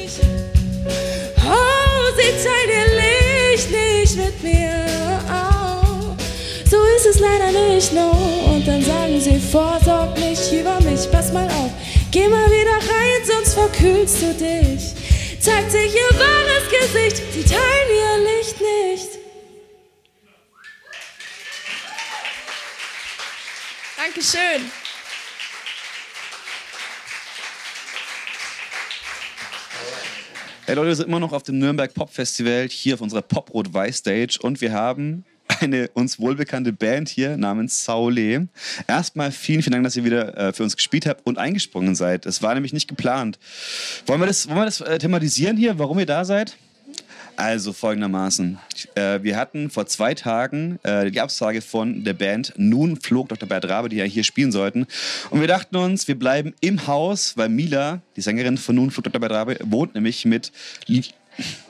nicht. 0.07 0.21
Oh, 1.39 2.13
sie 2.17 2.33
teilen 2.45 2.71
ihr 2.79 2.91
Licht 3.01 3.69
nicht 3.73 4.17
mit 4.17 4.43
mir. 4.45 4.87
Oh, 5.29 6.15
so 6.71 6.77
ist 6.97 7.07
es 7.07 7.19
leider 7.19 7.51
nicht, 7.51 7.93
no. 7.93 8.11
Und 8.55 8.67
dann 8.67 8.83
sagen 8.83 9.21
sie 9.21 9.41
vorsorglich 9.41 10.53
über 10.53 10.81
mich, 10.89 11.11
pass 11.11 11.33
mal 11.33 11.47
auf, 11.47 11.71
geh 12.11 12.29
mal 12.29 12.47
wieder 12.51 12.77
rein, 12.77 13.25
sonst 13.25 13.55
verkühlst 13.55 14.23
du 14.23 14.35
dich. 14.35 14.95
Zeigt 15.41 15.71
sich 15.71 15.95
ihr 15.95 16.19
wahres 16.19 16.69
Gesicht, 16.69 17.23
sie 17.33 17.45
teilen 17.45 17.91
ihr 17.91 18.19
Licht 18.25 18.61
nicht. 18.61 19.19
Dankeschön. 23.97 24.71
Hey 30.67 30.75
Leute, 30.75 30.89
wir 30.89 30.95
sind 30.95 31.09
immer 31.09 31.21
noch 31.21 31.33
auf 31.33 31.43
dem 31.43 31.59
Nürnberg 31.59 31.93
Pop 31.95 32.13
Festival, 32.13 32.69
hier 32.69 32.95
auf 32.95 33.01
unserer 33.01 33.23
Pop-Rot-Weiß-Stage 33.23 34.39
und 34.41 34.61
wir 34.61 34.73
haben 34.73 35.25
eine 35.61 35.89
uns 35.95 36.19
wohlbekannte 36.19 36.73
Band 36.73 37.09
hier 37.09 37.37
namens 37.37 37.85
Saule. 37.85 38.49
Erstmal 38.87 39.31
vielen, 39.31 39.63
vielen 39.63 39.73
Dank, 39.73 39.85
dass 39.85 39.97
ihr 39.97 40.05
wieder 40.05 40.37
äh, 40.37 40.53
für 40.53 40.63
uns 40.63 40.77
gespielt 40.77 41.07
habt 41.07 41.27
und 41.27 41.39
eingesprungen 41.39 41.95
seid. 41.95 42.27
Es 42.27 42.43
war 42.43 42.55
nämlich 42.55 42.73
nicht 42.73 42.89
geplant. 42.89 43.39
Wollen 44.07 44.21
wir 44.21 44.27
das, 44.27 44.49
wollen 44.49 44.59
wir 44.59 44.65
das 44.65 44.81
äh, 44.81 44.99
thematisieren 44.99 45.57
hier, 45.57 45.79
warum 45.79 45.99
ihr 45.99 46.07
da 46.07 46.25
seid? 46.25 46.57
Also 47.37 47.73
folgendermaßen. 47.73 48.59
Äh, 48.97 49.23
wir 49.23 49.37
hatten 49.37 49.71
vor 49.71 49.87
zwei 49.87 50.15
Tagen 50.15 50.79
äh, 50.83 51.11
die 51.11 51.21
Absage 51.21 51.63
von 51.63 52.05
der 52.05 52.13
Band 52.13 52.53
Nun 52.57 53.01
flog 53.01 53.31
Dr. 53.31 53.49
Bert 53.49 53.67
Rabe, 53.67 53.89
die 53.89 53.97
ja 53.97 54.05
hier 54.05 54.25
spielen 54.25 54.53
sollten. 54.53 54.87
Und 55.31 55.41
wir 55.41 55.49
dachten 55.49 55.77
uns, 55.77 56.07
wir 56.07 56.19
bleiben 56.19 56.53
im 56.61 56.87
Haus, 56.87 57.37
weil 57.39 57.49
Mila, 57.49 58.03
die 58.17 58.21
Sängerin 58.21 58.59
von 58.59 58.75
Nun 58.75 58.91
flog 58.91 59.05
Dr. 59.05 59.21
Bert 59.21 59.33
Rabe, 59.33 59.57
wohnt 59.63 59.95
nämlich 59.95 60.27
mit 60.27 60.53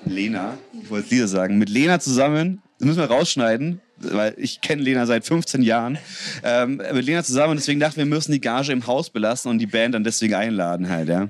Lena, 0.05 0.59
ich 0.83 0.91
wollte 0.91 1.15
Lisa 1.15 1.29
sagen, 1.29 1.59
mit 1.59 1.69
Lena 1.69 2.01
zusammen. 2.01 2.63
Das 2.81 2.87
müssen 2.87 2.99
wir 3.01 3.11
rausschneiden, 3.11 3.83
weil 3.99 4.33
ich 4.39 4.63
kenne 4.63 4.81
Lena 4.81 5.05
seit 5.05 5.27
15 5.27 5.61
Jahren. 5.61 5.99
Ähm, 6.43 6.81
mit 6.95 7.05
Lena 7.05 7.23
zusammen 7.23 7.51
und 7.51 7.57
deswegen 7.59 7.79
dachten 7.79 7.97
wir, 7.97 8.07
wir 8.07 8.15
müssen 8.15 8.33
die 8.33 8.41
Gage 8.41 8.73
im 8.73 8.87
Haus 8.87 9.11
belassen 9.11 9.51
und 9.51 9.59
die 9.59 9.67
Band 9.67 9.95
dann 9.95 10.03
deswegen 10.03 10.33
einladen 10.33 10.89
halt, 10.89 11.11
ja. 11.11 11.29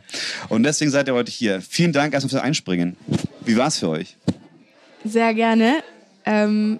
Und 0.48 0.62
deswegen 0.62 0.92
seid 0.92 1.08
ihr 1.08 1.14
heute 1.14 1.32
hier. 1.32 1.60
Vielen 1.60 1.92
Dank 1.92 2.14
erstmal 2.14 2.30
fürs 2.30 2.42
Einspringen. 2.42 2.96
Wie 3.44 3.56
war 3.56 3.66
es 3.66 3.80
für 3.80 3.88
euch? 3.88 4.16
Sehr 5.04 5.34
gerne. 5.34 5.82
Ähm, 6.24 6.78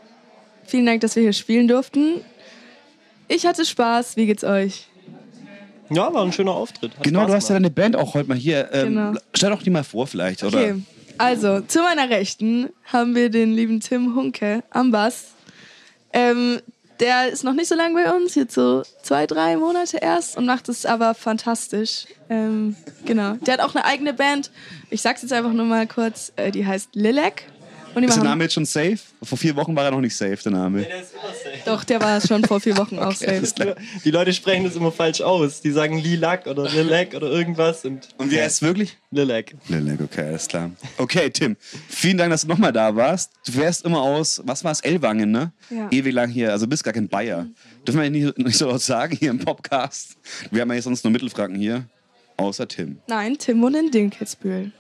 vielen 0.67 0.87
Dank, 0.87 1.01
dass 1.01 1.17
wir 1.17 1.25
hier 1.25 1.33
spielen 1.33 1.67
durften. 1.67 2.21
Ich 3.27 3.47
hatte 3.47 3.65
Spaß. 3.65 4.17
Wie 4.17 4.27
geht's 4.27 4.45
euch? 4.45 4.87
Ja, 5.91 6.15
war 6.15 6.25
ein 6.25 6.33
schöner 6.33 6.53
Auftritt. 6.53 6.97
Hat 6.97 7.03
Genau, 7.03 7.23
Spaß 7.23 7.29
du 7.31 7.35
hast 7.35 7.49
ja 7.49 7.55
deine 7.57 7.71
Band 7.71 7.97
auch 7.97 8.15
heute 8.15 8.29
mal 8.29 8.39
hier. 8.39 8.69
Ähm, 8.73 8.95
Genau. 8.95 9.13
Stell 9.35 9.51
doch 9.51 9.65
die 9.65 9.71
mal 9.71 9.83
vor 9.83 10.07
vielleicht, 10.07 10.45
oder? 10.45 10.77
Also, 11.21 11.61
zu 11.61 11.83
meiner 11.83 12.09
Rechten 12.09 12.71
haben 12.87 13.15
wir 13.15 13.29
den 13.29 13.53
lieben 13.53 13.81
Tim 13.81 14.15
Hunke 14.15 14.63
am 14.71 14.91
Bass. 14.91 15.33
Ähm, 16.15 16.63
der 16.99 17.29
ist 17.29 17.45
noch 17.45 17.53
nicht 17.53 17.69
so 17.69 17.75
lange 17.75 17.95
bei 17.95 18.11
uns, 18.11 18.35
jetzt 18.37 18.55
so 18.55 18.85
zwei, 19.03 19.27
drei 19.27 19.59
Monate 19.59 19.99
erst 19.99 20.39
und 20.39 20.47
macht 20.47 20.71
es 20.71 20.87
aber 20.87 21.13
fantastisch. 21.13 22.07
Ähm, 22.31 22.75
genau. 23.05 23.35
Der 23.35 23.53
hat 23.53 23.61
auch 23.61 23.75
eine 23.75 23.85
eigene 23.85 24.15
Band. 24.15 24.51
Ich 24.89 25.03
sag's 25.03 25.21
jetzt 25.21 25.35
einfach 25.35 25.53
nur 25.53 25.67
mal 25.67 25.87
kurz. 25.87 26.33
Äh, 26.37 26.53
die 26.53 26.65
heißt 26.65 26.95
Lilac. 26.95 27.43
Und 27.95 28.05
Ist 28.05 28.17
der 28.17 28.25
Name 28.25 28.45
jetzt 28.45 28.55
schon 28.55 28.65
safe? 28.65 28.99
Vor 29.23 29.37
vier 29.37 29.57
Wochen 29.57 29.75
war 29.75 29.85
er 29.85 29.91
noch 29.91 30.01
nicht 30.01 30.17
safe, 30.17 30.37
der 30.37 30.53
Name. 30.53 30.83
Der 30.83 31.01
ist 31.01 31.13
immer 31.13 31.75
Doch, 31.75 31.85
der 31.85 32.01
war 32.01 32.21
schon 32.21 32.45
vor 32.45 32.61
vier 32.61 32.77
Wochen 32.77 32.99
auch 33.01 33.13
safe. 33.13 33.43
Die 34.05 34.11
Leute 34.11 34.33
sprechen 34.33 34.65
das 34.65 34.77
immer 34.77 34.93
falsch 34.93 35.21
aus. 35.21 35.61
Die 35.61 35.71
sagen 35.71 35.99
Lilac 35.99 36.47
oder 36.47 36.69
Lilac 36.69 37.15
oder 37.15 37.29
irgendwas. 37.31 37.85
Und, 37.85 38.09
Und 38.17 38.31
wie 38.31 38.41
heißt 38.41 38.57
es 38.57 38.63
wirklich? 38.63 38.97
Lilac. 39.11 39.55
Lilac, 39.69 40.01
okay, 40.01 40.23
alles 40.29 40.47
klar. 40.47 40.71
Okay, 40.99 41.31
Tim, 41.31 41.57
vielen 41.89 42.17
Dank, 42.17 42.31
dass 42.31 42.43
du 42.43 42.49
nochmal 42.49 42.73
da 42.73 42.95
warst. 42.95 43.33
Du 43.47 43.53
fährst 43.53 43.85
immer 43.85 44.01
aus, 44.01 44.41
was 44.45 44.63
war 44.63 44.71
es, 44.73 44.81
Ellwangen, 44.81 45.31
ne? 45.31 45.53
Ja. 45.71 45.89
Ewig 45.91 46.15
lang 46.15 46.31
hier, 46.31 46.53
also 46.53 46.67
bist 46.67 46.85
gar 46.85 46.95
kein 46.95 47.09
Bayer. 47.09 47.47
Dürfen 47.87 48.01
wir 48.01 48.11
nicht, 48.11 48.39
nicht 48.39 48.57
so 48.57 48.67
laut 48.69 48.81
sagen 48.83 49.17
hier 49.17 49.31
im 49.31 49.39
Podcast. 49.39 50.17
Wir 50.51 50.63
haben 50.63 50.69
ja 50.69 50.77
jetzt 50.77 50.85
sonst 50.85 51.03
nur 51.05 51.11
Mittelfranken 51.13 51.59
hier, 51.59 51.85
außer 52.37 52.69
Tim. 52.69 52.99
Nein, 53.09 53.37
Tim 53.39 53.61
wohnt 53.61 53.77
in 53.77 53.91
Dinkelsbühl. 53.91 54.71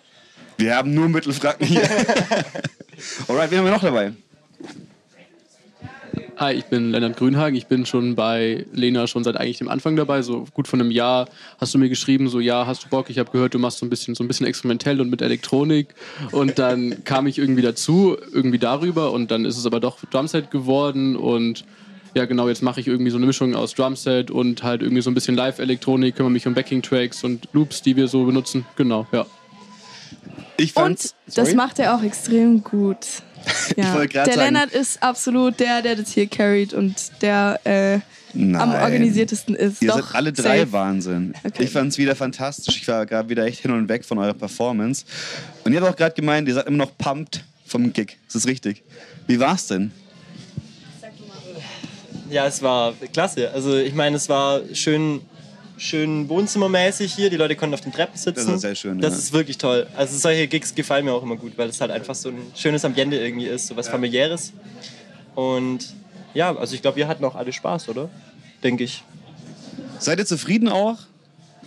Wir 0.60 0.76
haben 0.76 0.92
nur 0.92 1.08
Mittelfranken 1.08 1.66
hier. 1.66 1.82
Alright, 3.28 3.50
wen 3.50 3.58
haben 3.58 3.64
wir 3.64 3.72
noch 3.72 3.80
dabei? 3.80 4.12
Hi, 6.36 6.52
ich 6.52 6.66
bin 6.66 6.90
Lennart 6.90 7.16
Grünhagen. 7.16 7.56
Ich 7.56 7.66
bin 7.66 7.86
schon 7.86 8.14
bei 8.14 8.66
Lena 8.70 9.06
schon 9.06 9.24
seit 9.24 9.38
eigentlich 9.38 9.56
dem 9.56 9.70
Anfang 9.70 9.96
dabei. 9.96 10.20
So 10.20 10.44
gut 10.52 10.68
von 10.68 10.78
einem 10.78 10.90
Jahr 10.90 11.30
hast 11.58 11.72
du 11.72 11.78
mir 11.78 11.88
geschrieben, 11.88 12.28
so 12.28 12.40
ja, 12.40 12.66
hast 12.66 12.84
du 12.84 12.88
Bock? 12.90 13.08
Ich 13.08 13.18
habe 13.18 13.30
gehört, 13.30 13.54
du 13.54 13.58
machst 13.58 13.78
so 13.78 13.86
ein 13.86 13.88
bisschen 13.88 14.14
so 14.14 14.22
ein 14.22 14.28
bisschen 14.28 14.46
experimentell 14.46 15.00
und 15.00 15.08
mit 15.08 15.22
Elektronik. 15.22 15.94
Und 16.30 16.58
dann 16.58 17.04
kam 17.04 17.26
ich 17.26 17.38
irgendwie 17.38 17.62
dazu, 17.62 18.18
irgendwie 18.30 18.58
darüber. 18.58 19.12
Und 19.12 19.30
dann 19.30 19.46
ist 19.46 19.56
es 19.56 19.64
aber 19.64 19.80
doch 19.80 19.98
Drumset 20.10 20.50
geworden. 20.50 21.16
Und 21.16 21.64
ja, 22.12 22.26
genau, 22.26 22.48
jetzt 22.48 22.62
mache 22.62 22.80
ich 22.80 22.86
irgendwie 22.86 23.10
so 23.10 23.16
eine 23.16 23.24
Mischung 23.24 23.54
aus 23.54 23.72
Drumset 23.72 24.30
und 24.30 24.62
halt 24.62 24.82
irgendwie 24.82 25.00
so 25.00 25.10
ein 25.10 25.14
bisschen 25.14 25.36
Live-Elektronik, 25.36 26.16
kümmere 26.16 26.32
mich 26.32 26.46
um 26.46 26.52
Backing-Tracks 26.52 27.24
und 27.24 27.48
Loops, 27.54 27.80
die 27.80 27.96
wir 27.96 28.08
so 28.08 28.26
benutzen. 28.26 28.66
Genau, 28.76 29.06
ja. 29.10 29.24
Ich 30.56 30.76
Und 30.76 30.82
fand's, 30.82 31.14
das 31.26 31.34
sorry? 31.34 31.54
macht 31.54 31.78
er 31.78 31.94
auch 31.94 32.02
extrem 32.02 32.62
gut. 32.62 32.98
Ja. 33.76 34.04
der 34.04 34.24
sagen- 34.26 34.36
Lennart 34.38 34.70
ist 34.72 35.02
absolut 35.02 35.58
der, 35.60 35.80
der 35.80 35.96
das 35.96 36.10
hier 36.12 36.26
carried 36.26 36.74
und 36.74 36.94
der 37.22 37.58
äh, 37.64 38.00
am 38.34 38.74
organisiertesten 38.74 39.54
ist. 39.54 39.80
Ihr 39.80 39.88
Doch, 39.88 39.96
seid 40.08 40.14
alle 40.14 40.32
drei 40.34 40.58
safe. 40.60 40.72
Wahnsinn. 40.72 41.34
Okay. 41.42 41.62
Ich 41.64 41.70
fand 41.70 41.90
es 41.90 41.96
wieder 41.96 42.14
fantastisch. 42.14 42.76
Ich 42.82 42.86
war 42.88 43.06
gerade 43.06 43.30
wieder 43.30 43.46
echt 43.46 43.60
hin 43.62 43.70
und 43.70 43.88
weg 43.88 44.04
von 44.04 44.18
eurer 44.18 44.34
Performance. 44.34 45.06
Und 45.64 45.72
ihr 45.72 45.80
habt 45.80 45.90
auch 45.90 45.96
gerade 45.96 46.14
gemeint, 46.14 46.48
ihr 46.48 46.54
seid 46.54 46.66
immer 46.66 46.76
noch 46.76 46.96
pumped 46.98 47.42
vom 47.64 47.90
Gig. 47.94 48.18
Ist 48.26 48.34
das 48.36 48.46
richtig? 48.46 48.82
Wie 49.26 49.40
war's 49.40 49.68
denn? 49.68 49.90
Ja, 52.30 52.46
es 52.46 52.62
war 52.62 52.92
klasse. 53.12 53.50
Also 53.52 53.76
ich 53.78 53.94
meine, 53.94 54.16
es 54.16 54.28
war 54.28 54.60
schön, 54.74 55.22
schön 55.80 56.28
wohnzimmermäßig 56.28 57.14
hier. 57.14 57.30
Die 57.30 57.36
Leute 57.36 57.56
konnten 57.56 57.74
auf 57.74 57.80
den 57.80 57.92
Treppen 57.92 58.16
sitzen. 58.16 58.34
Das 58.34 58.46
war 58.46 58.58
sehr 58.58 58.74
schön, 58.74 59.00
Das 59.00 59.14
ja. 59.14 59.18
ist 59.18 59.32
wirklich 59.32 59.58
toll. 59.58 59.86
Also 59.96 60.16
solche 60.16 60.46
Gigs 60.46 60.74
gefallen 60.74 61.06
mir 61.06 61.12
auch 61.12 61.22
immer 61.22 61.36
gut, 61.36 61.56
weil 61.56 61.70
es 61.70 61.80
halt 61.80 61.90
einfach 61.90 62.14
so 62.14 62.28
ein 62.28 62.38
schönes 62.54 62.84
Ambiente 62.84 63.16
irgendwie 63.16 63.46
ist, 63.46 63.66
so 63.66 63.76
was 63.76 63.88
familiäres. 63.88 64.52
Und 65.34 65.94
ja, 66.34 66.54
also 66.54 66.74
ich 66.74 66.82
glaube, 66.82 66.98
wir 66.98 67.08
hatten 67.08 67.24
auch 67.24 67.34
alle 67.34 67.52
Spaß, 67.52 67.88
oder? 67.88 68.10
Denke 68.62 68.84
ich. 68.84 69.02
Seid 69.98 70.18
ihr 70.18 70.26
zufrieden 70.26 70.68
auch? 70.68 70.98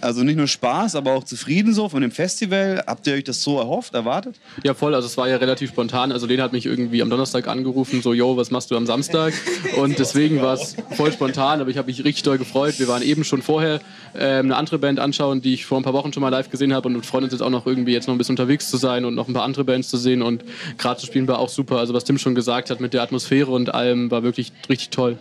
Also 0.03 0.23
nicht 0.23 0.35
nur 0.35 0.47
Spaß, 0.47 0.95
aber 0.95 1.13
auch 1.13 1.23
zufrieden 1.23 1.73
so 1.73 1.87
von 1.87 2.01
dem 2.01 2.11
Festival? 2.11 2.83
Habt 2.85 3.07
ihr 3.07 3.13
euch 3.13 3.23
das 3.23 3.41
so 3.41 3.57
erhofft, 3.57 3.93
erwartet? 3.93 4.35
Ja, 4.61 4.73
voll. 4.73 4.93
Also 4.93 5.07
es 5.07 5.15
war 5.15 5.29
ja 5.29 5.37
relativ 5.37 5.69
spontan. 5.69 6.11
Also 6.11 6.27
Lena 6.27 6.43
hat 6.43 6.51
mich 6.51 6.65
irgendwie 6.65 7.01
am 7.01 7.09
Donnerstag 7.09 7.47
angerufen, 7.47 8.01
so, 8.01 8.13
yo, 8.13 8.35
was 8.35 8.51
machst 8.51 8.69
du 8.69 8.75
am 8.75 8.85
Samstag? 8.85 9.33
Und 9.77 9.97
deswegen 9.97 10.41
war 10.41 10.55
es 10.55 10.75
voll 10.97 11.13
spontan, 11.13 11.61
aber 11.61 11.69
ich 11.69 11.77
habe 11.77 11.87
mich 11.87 12.03
richtig 12.03 12.23
doll 12.23 12.37
gefreut. 12.37 12.79
Wir 12.79 12.89
waren 12.89 13.01
eben 13.01 13.23
schon 13.23 13.41
vorher 13.41 13.79
ähm, 14.13 14.47
eine 14.47 14.57
andere 14.57 14.77
Band 14.77 14.99
anschauen, 14.99 15.41
die 15.41 15.53
ich 15.53 15.65
vor 15.65 15.79
ein 15.79 15.83
paar 15.83 15.93
Wochen 15.93 16.11
schon 16.11 16.21
mal 16.21 16.29
live 16.29 16.49
gesehen 16.49 16.73
habe 16.73 16.89
und 16.89 17.05
freuen 17.05 17.23
uns 17.23 17.31
jetzt 17.31 17.41
auch 17.41 17.49
noch 17.49 17.65
irgendwie 17.65 17.93
jetzt 17.93 18.07
noch 18.07 18.13
ein 18.13 18.17
bisschen 18.17 18.33
unterwegs 18.33 18.69
zu 18.69 18.75
sein 18.75 19.05
und 19.05 19.15
noch 19.15 19.29
ein 19.29 19.33
paar 19.33 19.43
andere 19.43 19.63
Bands 19.63 19.87
zu 19.87 19.95
sehen 19.95 20.21
und 20.21 20.43
gerade 20.77 20.99
zu 20.99 21.05
spielen 21.05 21.29
war 21.29 21.39
auch 21.39 21.49
super. 21.49 21.77
Also 21.77 21.93
was 21.93 22.03
Tim 22.03 22.17
schon 22.17 22.35
gesagt 22.35 22.69
hat 22.71 22.81
mit 22.81 22.93
der 22.93 23.03
Atmosphäre 23.03 23.51
und 23.51 23.73
allem 23.73 24.11
war 24.11 24.21
wirklich 24.21 24.51
richtig 24.69 24.89
toll. 24.89 25.17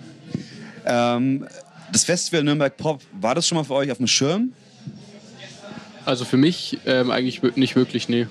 Ähm, 0.84 1.46
das 1.92 2.02
Festival 2.02 2.42
Nürnberg 2.42 2.76
Pop, 2.76 3.00
war 3.12 3.36
das 3.36 3.46
schon 3.46 3.56
mal 3.56 3.64
für 3.64 3.74
euch 3.74 3.92
auf 3.92 3.98
dem 3.98 4.08
Schirm? 4.08 4.52
Also 6.04 6.24
für 6.24 6.36
mich 6.36 6.78
ähm, 6.86 7.10
eigentlich 7.10 7.42
nicht 7.56 7.76
wirklich, 7.76 8.08
nee. 8.08 8.26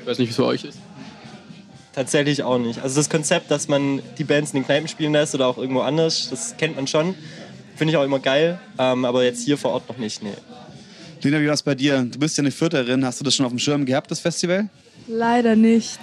Ich 0.00 0.06
weiß 0.06 0.18
nicht, 0.18 0.28
wie 0.28 0.30
es 0.30 0.36
für 0.36 0.44
euch 0.44 0.64
ist. 0.64 0.78
Tatsächlich 1.92 2.42
auch 2.42 2.58
nicht. 2.58 2.80
Also 2.82 2.96
das 2.96 3.08
Konzept, 3.08 3.50
dass 3.50 3.68
man 3.68 4.02
die 4.18 4.24
Bands 4.24 4.52
in 4.52 4.60
den 4.60 4.66
Kneipen 4.66 4.86
spielen 4.86 5.12
lässt 5.12 5.34
oder 5.34 5.46
auch 5.46 5.58
irgendwo 5.58 5.80
anders, 5.80 6.28
das 6.30 6.56
kennt 6.56 6.76
man 6.76 6.86
schon. 6.86 7.14
Finde 7.74 7.92
ich 7.92 7.96
auch 7.96 8.04
immer 8.04 8.18
geil. 8.18 8.60
Ähm, 8.78 9.04
aber 9.04 9.24
jetzt 9.24 9.42
hier 9.44 9.58
vor 9.58 9.72
Ort 9.72 9.88
noch 9.88 9.96
nicht, 9.96 10.22
nee. 10.22 10.34
Lena, 11.22 11.40
wie 11.40 11.46
war 11.46 11.54
es 11.54 11.62
bei 11.62 11.74
dir? 11.74 12.02
Du 12.02 12.18
bist 12.20 12.36
ja 12.36 12.42
eine 12.42 12.52
Vierterin. 12.52 13.04
Hast 13.04 13.18
du 13.18 13.24
das 13.24 13.34
schon 13.34 13.46
auf 13.46 13.52
dem 13.52 13.58
Schirm 13.58 13.84
gehabt, 13.84 14.10
das 14.10 14.20
Festival? 14.20 14.68
Leider 15.08 15.56
nicht. 15.56 15.98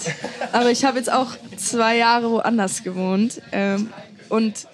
Aber 0.52 0.70
ich 0.70 0.84
habe 0.84 0.98
jetzt 0.98 1.12
auch 1.12 1.38
zwei 1.56 1.98
Jahre 1.98 2.30
woanders 2.30 2.84
gewohnt. 2.84 3.42
Ähm, 3.54 3.90
und 4.28 4.68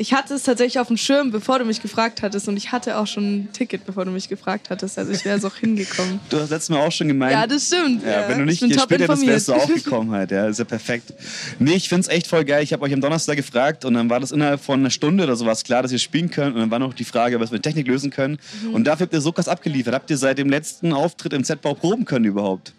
ich 0.00 0.14
hatte 0.14 0.32
es 0.32 0.44
tatsächlich 0.44 0.78
auf 0.78 0.86
dem 0.88 0.96
Schirm, 0.96 1.30
bevor 1.30 1.58
du 1.58 1.66
mich 1.66 1.82
gefragt 1.82 2.22
hattest. 2.22 2.48
Und 2.48 2.56
ich 2.56 2.72
hatte 2.72 2.96
auch 2.96 3.06
schon 3.06 3.22
ein 3.34 3.52
Ticket, 3.52 3.84
bevor 3.84 4.06
du 4.06 4.10
mich 4.10 4.30
gefragt 4.30 4.70
hattest. 4.70 4.98
Also 4.98 5.12
ich 5.12 5.26
wäre 5.26 5.36
es 5.36 5.44
auch 5.44 5.56
hingekommen. 5.56 6.20
Du 6.30 6.40
hast 6.40 6.48
letztes 6.48 6.70
Mal 6.70 6.78
auch 6.86 6.90
schon 6.90 7.08
gemeint. 7.08 7.32
Ja, 7.32 7.46
das 7.46 7.66
stimmt. 7.66 8.02
Ja, 8.02 8.26
wenn 8.26 8.38
du 8.38 8.46
nicht 8.46 8.62
bist, 8.62 8.72
informiert. 8.90 9.26
wärst 9.26 9.48
du 9.48 9.52
auch 9.52 9.66
gekommen 9.68 10.10
halt. 10.12 10.30
Ja, 10.30 10.46
ist 10.48 10.58
ja 10.58 10.64
perfekt. 10.64 11.12
Nee, 11.58 11.74
ich 11.74 11.90
find's 11.90 12.08
echt 12.08 12.26
voll 12.28 12.46
geil. 12.46 12.62
Ich 12.62 12.72
habe 12.72 12.82
euch 12.82 12.94
am 12.94 13.02
Donnerstag 13.02 13.36
gefragt 13.36 13.84
und 13.84 13.92
dann 13.92 14.08
war 14.08 14.20
das 14.20 14.32
innerhalb 14.32 14.62
von 14.62 14.80
einer 14.80 14.88
Stunde 14.88 15.24
oder 15.24 15.36
sowas 15.36 15.64
klar, 15.64 15.82
dass 15.82 15.92
ihr 15.92 15.98
spielen 15.98 16.30
könnt. 16.30 16.54
Und 16.54 16.62
dann 16.62 16.70
war 16.70 16.78
noch 16.78 16.94
die 16.94 17.04
Frage, 17.04 17.38
was 17.38 17.50
wir 17.50 17.56
mit 17.56 17.62
Technik 17.64 17.86
lösen 17.86 18.10
können. 18.10 18.38
Mhm. 18.64 18.72
Und 18.72 18.84
dafür 18.84 19.04
habt 19.04 19.12
ihr 19.12 19.20
so 19.20 19.32
krass 19.32 19.48
abgeliefert. 19.48 19.92
Habt 19.92 20.08
ihr 20.08 20.16
seit 20.16 20.38
dem 20.38 20.48
letzten 20.48 20.94
Auftritt 20.94 21.34
im 21.34 21.44
Z-Bau 21.44 21.74
proben 21.74 22.06
können 22.06 22.24
überhaupt? 22.24 22.72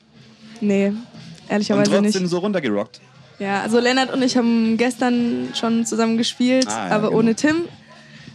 Nee, 0.60 0.88
Und 0.88 0.98
ehrlicherweise 1.50 1.92
trotzdem 1.92 2.24
nicht. 2.24 2.32
so 2.32 2.40
runtergerockt. 2.40 3.00
Ja, 3.42 3.62
also 3.64 3.80
Lennart 3.80 4.14
und 4.14 4.22
ich 4.22 4.38
haben 4.38 4.78
gestern 4.78 5.50
schon 5.60 5.84
zusammen 5.86 6.18
gespielt, 6.18 6.68
Ah, 6.68 6.90
ja, 6.90 6.96
aber 6.96 7.08
genau. 7.08 7.20
ohne 7.20 7.34
Tim. 7.36 7.64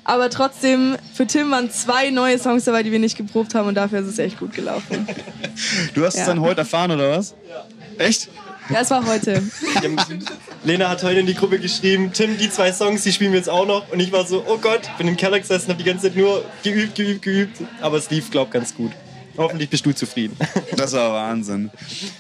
Aber 0.03 0.31
trotzdem, 0.31 0.97
für 1.15 1.27
Tim 1.27 1.51
waren 1.53 1.71
zwei 1.71 2.11
neue 2.11 2.39
Songs 2.39 2.65
dabei, 2.65 2.83
die 2.83 2.91
wir 2.93 2.99
nicht 2.99 3.17
geprobt 3.17 3.55
haben 3.55 3.69
und 3.69 3.75
dafür 3.77 4.01
ist 4.01 4.07
es 4.09 4.19
echt 4.19 4.39
gut 4.39 4.53
gelaufen. 4.53 5.07
Du 5.95 6.05
hast 6.05 6.15
es 6.15 6.21
Ja. 6.21 6.27
dann 6.27 6.41
heute 6.41 6.61
erfahren, 6.63 6.91
oder 6.91 7.17
was? 7.17 7.35
Echt? 7.99 8.29
Ja, 8.69 8.81
es 8.81 8.91
war 8.91 9.07
heute. 9.07 9.43
Lena 10.65 10.89
hat 10.89 11.03
heute 11.05 11.21
in 11.21 11.27
die 11.27 11.35
Gruppe 11.35 11.59
geschrieben, 11.61 12.11
Tim, 12.13 12.37
die 12.37 12.51
zwei 12.51 12.73
Songs, 12.73 13.05
die 13.05 13.13
spielen 13.13 13.31
wir 13.33 13.39
jetzt 13.39 13.49
auch 13.49 13.65
noch. 13.67 13.91
Und 13.93 14.01
ich 14.01 14.11
war 14.13 14.27
so, 14.27 14.45
oh 14.47 14.59
Gott, 14.59 14.81
bin 14.99 15.07
im 15.09 15.17
Keller 15.17 15.39
gesessen, 15.39 15.69
habe 15.69 15.79
die 15.83 15.89
ganze 15.89 16.09
Zeit 16.09 16.17
nur 16.17 16.45
geübt, 16.65 16.95
geübt, 16.97 17.23
geübt. 17.23 17.59
Aber 17.81 17.97
es 17.97 18.11
lief, 18.11 18.31
glaub 18.31 18.51
ganz 18.51 18.75
gut. 18.75 18.91
Hoffentlich 19.37 19.71
bist 19.71 19.85
du 19.85 19.93
zufrieden. 19.93 20.37
Das 20.77 20.93
war 20.93 21.13
Wahnsinn. 21.13 21.71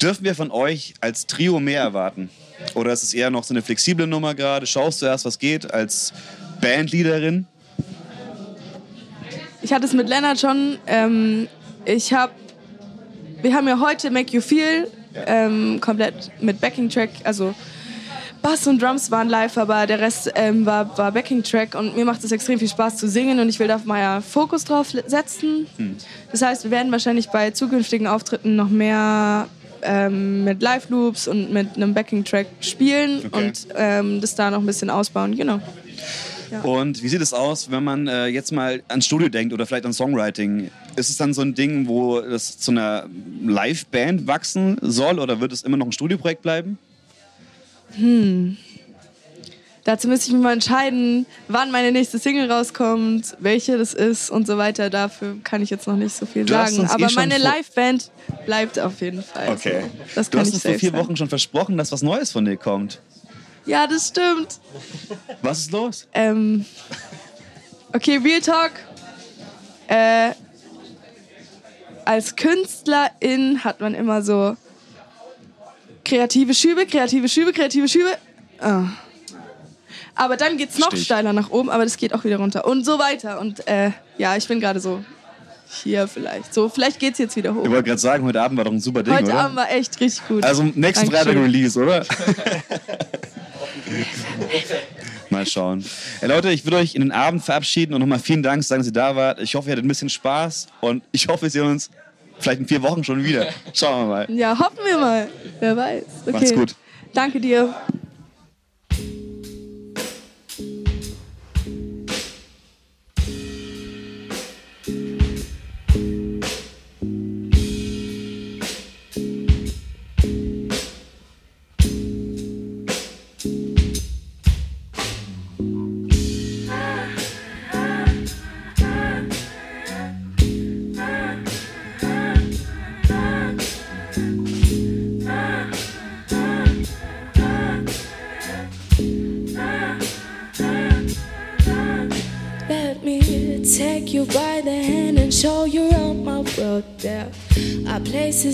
Dürfen 0.01 0.25
wir 0.25 0.35
von 0.35 0.51
euch 0.51 0.95
als 1.01 1.27
Trio 1.27 1.61
mehr 1.61 1.83
erwarten? 1.83 2.31
Oder 2.75 2.93
ist 2.93 3.03
es 3.03 3.15
eher 3.15 3.31
noch 3.31 3.45
so 3.45 3.53
eine 3.55 3.63
flexible 3.63 4.07
Nummer 4.07 4.35
gerade? 4.35 4.67
Schaust 4.67 5.03
du 5.03 5.07
erst, 5.07 5.25
was 5.25 5.39
geht 5.39 5.73
als 5.73 6.13
Bandleaderin? 6.61 7.47
Ich 9.63 9.73
hatte 9.73 9.87
es 9.87 9.93
mit 9.93 10.09
Lennart 10.09 10.41
schon. 10.41 10.79
Ähm, 10.87 11.49
ich 11.85 12.13
habe, 12.13 12.33
wir 13.43 13.55
haben 13.55 13.69
ja 13.69 13.81
heute 13.81 14.11
Make 14.11 14.33
You 14.33 14.41
Feel 14.41 14.91
ähm, 15.27 15.81
komplett 15.81 16.31
mit 16.41 16.61
Backing 16.61 16.89
Track, 16.89 17.11
also 17.25 17.55
Bass 18.47 18.65
und 18.69 18.81
Drums 18.81 19.11
waren 19.11 19.29
live, 19.29 19.59
aber 19.59 19.89
der 19.89 19.99
Rest 19.99 20.31
ähm, 20.37 20.65
war, 20.67 20.97
war 20.97 21.11
Backing 21.11 21.43
Track 21.43 21.75
und 21.75 21.97
mir 21.97 22.05
macht 22.05 22.23
es 22.23 22.31
extrem 22.31 22.61
viel 22.61 22.69
Spaß 22.69 22.97
zu 22.97 23.09
singen 23.09 23.41
und 23.41 23.49
ich 23.49 23.59
will 23.59 23.67
da 23.67 23.81
mal 23.85 23.99
ja 23.99 24.21
Fokus 24.21 24.65
drauf 24.65 24.95
setzen. 25.07 25.67
Das 26.31 26.43
heißt, 26.43 26.63
wir 26.63 26.71
werden 26.71 26.93
wahrscheinlich 26.93 27.29
bei 27.31 27.51
zukünftigen 27.51 28.07
Auftritten 28.07 28.55
noch 28.55 28.69
mehr 28.69 29.49
ähm, 29.83 30.45
mit 30.45 30.63
Live 30.63 30.91
Loops 30.91 31.27
und 31.27 31.53
mit 31.53 31.75
einem 31.75 31.93
Backing 31.93 32.25
Track 32.25 32.47
spielen 32.61 33.23
Okay. 33.27 33.47
und 33.47 33.67
ähm, 33.75 34.21
das 34.21 34.37
da 34.37 34.49
noch 34.53 34.61
ein 34.61 34.67
bisschen 34.67 34.91
ausbauen. 34.91 35.37
Genau. 35.37 35.59
Und 36.63 37.03
wie 37.03 37.09
sieht 37.09 37.23
es 37.23 37.33
aus, 37.33 37.73
wenn 37.73 37.83
man 37.83 38.07
äh, 38.07 38.27
jetzt 38.27 38.53
mal 38.53 38.81
ans 38.87 39.07
Studio 39.07 39.29
denkt 39.29 39.53
oder 39.55 39.67
vielleicht 39.67 39.87
an 39.87 39.93
Songwriting? 39.93 40.71
Ist 40.95 41.11
es 41.11 41.17
dann 41.17 41.35
so 41.35 41.43
ein 41.43 41.57
Ding, 41.57 41.89
wo 41.89 42.21
das 42.21 42.59
zu 42.61 42.71
einer 42.71 43.07
Live-Band 43.45 44.29
wachsen 44.29 44.79
soll 44.83 45.19
oder 45.19 45.41
wird 45.41 45.51
es 45.51 45.63
immer 45.63 45.77
noch 45.77 45.87
ein 45.87 45.93
Studioprojekt 45.93 46.43
bleiben? 46.43 46.79
Dazu 49.85 50.09
müsste 50.09 50.27
ich 50.29 50.33
mich 50.35 50.43
mal 50.43 50.53
entscheiden, 50.53 51.27
wann 51.47 51.71
meine 51.71 51.93
nächste 51.93 52.19
Single 52.19 52.51
rauskommt, 52.51 53.37
welche 53.39 53.79
das 53.79 53.95
ist 53.95 54.31
und 54.31 54.45
so 54.47 54.59
weiter. 54.59 54.91
Dafür 54.91 55.37
kann 55.45 55.63
ich 55.63 55.71
jetzt 55.71 55.87
noch 55.87 55.95
nicht 55.97 56.15
so 56.17 56.27
viel 56.27 56.45
Du 56.45 56.55
sagen. 56.55 56.77
eh 56.83 56.87
Aber 56.87 57.09
schon 57.09 57.15
meine 57.29 57.39
Live-Band 57.39 58.11
bleibt 58.47 58.81
auf 58.81 59.01
jeden 59.01 59.23
Fall. 59.23 59.49
Okay. 59.51 59.85
Das 60.17 60.29
Du 60.29 60.39
hast 60.39 60.49
ich 60.49 60.55
uns 60.55 60.63
vor 60.65 60.75
vier. 60.75 60.93
Wochen 60.93 61.17
schon 61.17 61.29
versprochen, 61.29 61.77
dass 61.77 61.93
was 61.93 62.03
Neues 62.03 62.33
von 62.33 62.45
dir 62.45 62.57
kommt. 62.57 63.01
Ja, 63.65 63.87
das 63.87 64.09
stimmt. 64.09 64.59
Was 65.43 65.61
ist 65.61 65.73
los? 65.73 66.09
Ähm, 66.15 66.65
okay, 67.93 68.17
Real 68.17 68.41
Talk. 68.41 68.73
Äh, 69.89 70.33
als 72.05 72.35
Künstlerin 72.35 73.63
hat 73.63 73.81
man 73.81 73.95
immer 73.95 74.23
so 74.23 74.57
kreative 76.07 76.55
Schübe, 76.55 76.87
kreative 76.87 77.29
Schübe, 77.29 77.53
kreative 77.53 77.89
Schübe. 77.89 78.17
Ah. 78.61 78.85
Aber 80.15 80.37
dann 80.37 80.57
geht's 80.57 80.79
noch 80.79 80.89
Stich. 80.89 81.05
steiler 81.05 81.33
nach 81.35 81.51
oben, 81.51 81.69
aber 81.69 81.85
das 81.85 81.99
geht 81.99 82.15
auch 82.15 82.25
wieder 82.25 82.39
runter 82.39 82.65
und 82.67 82.85
so 82.85 82.99
weiter. 82.99 83.39
Und 83.41 83.67
äh, 83.69 83.91
ja, 84.17 84.37
ich 84.37 84.49
bin 84.49 84.61
gerade 84.61 84.81
so 84.81 85.05
hier 85.69 86.09
vielleicht. 86.09 86.55
So, 86.55 86.69
vielleicht 86.69 87.01
geht's 87.01 87.19
jetzt 87.19 87.37
wieder 87.37 87.55
hoch. 87.55 87.65
Ich 87.65 87.71
wollte 87.71 87.83
gerade 87.83 88.01
sagen, 88.01 88.25
heute 88.25 88.41
Abend 88.41 88.57
war 88.57 88.65
doch 88.65 88.73
ein 88.73 88.81
super 88.81 89.03
Ding, 89.03 89.13
Heute 89.13 89.27
oder? 89.27 89.41
Abend 89.41 89.57
war 89.57 89.71
echt 89.71 90.01
richtig 90.01 90.27
gut. 90.27 90.45
Also 90.45 90.63
nächsten 90.63 91.11
Dankeschön. 91.11 91.11
Freitag 91.11 91.37
Release, 91.37 91.79
oder? 91.79 92.07
Mal 95.31 95.47
schauen. 95.47 95.85
Ey, 96.21 96.29
Leute, 96.29 96.51
ich 96.51 96.65
würde 96.65 96.77
euch 96.79 96.95
in 96.95 97.03
den 97.03 97.13
Abend 97.13 97.43
verabschieden 97.45 97.93
und 97.95 98.01
nochmal 98.01 98.21
vielen 98.21 98.45
Dank 98.45 98.63
sagen, 98.63 98.81
dass 98.81 98.87
ihr 98.87 98.93
da 98.93 99.17
wart. 99.17 99.41
Ich 99.41 99.55
hoffe, 99.55 99.69
ihr 99.69 99.73
hattet 99.73 99.85
ein 99.85 99.89
bisschen 99.89 100.09
Spaß 100.09 100.69
und 100.81 101.03
ich 101.11 101.27
hoffe, 101.29 101.43
wir 101.43 101.51
sehen 101.51 101.67
uns 101.67 101.91
vielleicht 102.39 102.61
in 102.61 102.69
vier 102.69 102.83
Wochen 102.83 103.05
schon 103.05 103.23
wieder. 103.25 103.49
Schauen 103.73 104.09
wir 104.09 104.15
mal. 104.15 104.31
Ja, 104.31 104.59
hoffen 104.59 104.79
wir 104.85 104.99
mal. 104.99 105.29
Wer 105.61 105.77
weiß. 105.77 106.05
Okay. 106.23 106.33
Macht's 106.33 106.55
gut. 106.55 106.75
Danke 107.13 107.41
dir. 107.41 107.75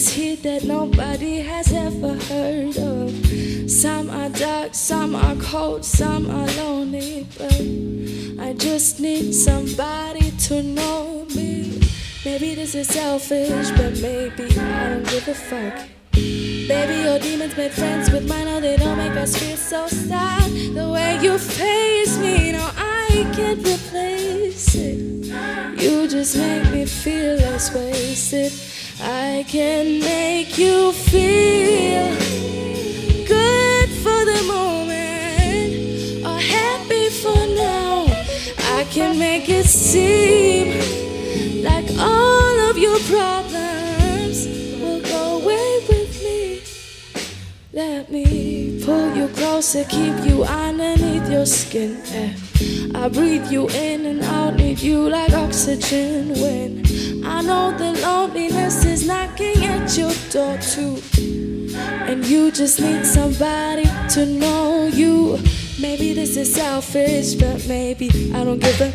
Places 0.03 0.15
here 0.15 0.37
that 0.37 0.65
nobody 0.65 1.39
has 1.39 1.73
ever 1.73 2.15
heard 2.15 2.77
of. 2.77 3.71
Some 3.71 4.11
are 4.11 4.29
dark, 4.31 4.75
some 4.75 5.15
are 5.15 5.37
cold, 5.37 5.85
some 5.85 6.31
are 6.31 6.47
lonely. 6.57 7.27
But 7.39 8.45
I 8.45 8.55
just 8.55 9.01
need 9.01 9.33
somebody 9.33 10.31
to 10.49 10.63
know 10.63 11.27
me. 11.35 11.81
Maybe 12.25 12.55
this 12.55 12.75
is 12.75 12.89
selfish, 12.89 13.71
but 13.77 14.01
maybe 14.01 14.45
I 14.59 14.89
don't 14.91 15.09
give 15.09 15.29
a 15.29 15.35
fuck. 15.35 15.89
Baby, 16.13 17.03
your 17.05 17.19
demons 17.19 17.57
made 17.57 17.73
friends 17.73 18.11
with 18.11 18.29
mine, 18.29 18.47
oh, 18.49 18.61
they 18.61 18.77
don't 18.77 18.97
make 18.97 19.17
us 19.17 19.37
feel 19.37 19.57
so 19.57 19.87
sad. 19.89 20.51
The 20.75 20.89
way 20.89 21.19
you 21.23 21.39
face 21.39 22.17
me, 22.19 22.53
no, 22.53 22.71
I 22.77 23.27
can't 23.35 23.59
replace 23.59 24.75
it. 24.75 24.99
You 25.83 26.09
just 26.09 26.37
make 26.37 26.71
me 26.71 26.87
feel 26.87 27.37
less 27.37 27.75
wasted. 27.75 28.72
I 29.05 29.45
can 29.49 29.99
make 30.01 30.57
you 30.59 30.93
feel 30.93 32.09
good 33.27 33.89
for 34.03 34.25
the 34.31 34.43
moment, 34.47 36.25
or 36.25 36.39
happy 36.39 37.09
for 37.11 37.47
now. 37.57 38.07
I 38.79 38.85
can 38.91 39.19
make 39.19 39.49
it 39.49 39.67
seem 39.67 40.79
like 41.65 41.87
all 41.99 42.71
of 42.71 42.79
your 42.79 42.99
problems 43.01 44.47
will 44.81 45.01
go 45.01 45.41
away 45.43 45.85
with 45.89 46.23
me. 46.23 46.63
Let 47.73 48.11
me 48.11 48.81
pull 48.85 49.17
you 49.17 49.29
closer, 49.29 49.85
keep 49.85 50.25
you 50.25 50.45
underneath 50.45 51.29
your 51.29 51.47
skin. 51.47 52.01
eh. 52.13 52.52
I 53.03 53.09
breathe 53.09 53.51
you 53.51 53.69
in 53.71 54.07
and 54.07 54.23
out, 54.23 54.55
need 54.55 54.79
you 54.79 55.09
like 55.09 55.33
oxygen 55.33 56.29
when 56.41 56.85
I 57.27 57.43
know 57.43 57.77
the 57.77 58.01
loneliness 58.01 58.85
is 58.85 59.05
knocking 59.05 59.65
at 59.65 59.99
your 59.99 60.13
door 60.31 60.57
too. 60.59 61.03
And 62.07 62.25
you 62.25 62.53
just 62.53 62.81
need 62.81 63.05
somebody 63.05 63.87
to 64.11 64.25
know 64.25 64.87
you. 64.87 65.37
Maybe 65.81 66.13
this 66.13 66.37
is 66.37 66.55
selfish, 66.55 67.35
but 67.35 67.67
maybe 67.67 68.09
I 68.37 68.45
don't 68.45 68.61
give 68.61 68.81
a 68.81 68.93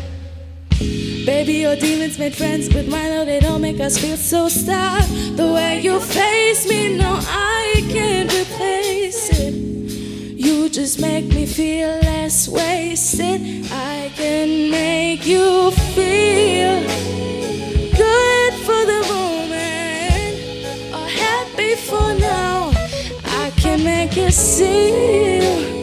Baby, 1.26 1.54
your 1.64 1.76
demons 1.76 2.18
made 2.18 2.34
friends 2.34 2.72
with 2.72 2.88
mine, 2.88 3.10
though 3.10 3.26
they 3.26 3.40
don't 3.40 3.60
make 3.60 3.78
us 3.78 3.98
feel 3.98 4.16
so 4.16 4.48
sad. 4.48 5.04
The 5.36 5.52
way 5.52 5.82
you 5.82 6.00
face 6.00 6.66
me, 6.66 6.96
no, 6.96 7.18
I 7.20 7.84
can't 7.90 8.32
just 10.78 11.00
make 11.00 11.24
me 11.34 11.44
feel 11.44 11.88
less 11.88 12.46
wasted. 12.46 13.40
I 13.72 14.12
can 14.14 14.70
make 14.70 15.26
you 15.26 15.72
feel 15.96 16.80
good 17.96 18.52
for 18.66 18.82
the 18.92 19.00
moment, 19.12 20.36
or 20.94 21.08
happy 21.08 21.74
for 21.74 22.14
now. 22.20 22.70
I 23.24 23.50
can 23.56 23.82
make 23.82 24.16
it 24.16 24.32
seem 24.32 25.77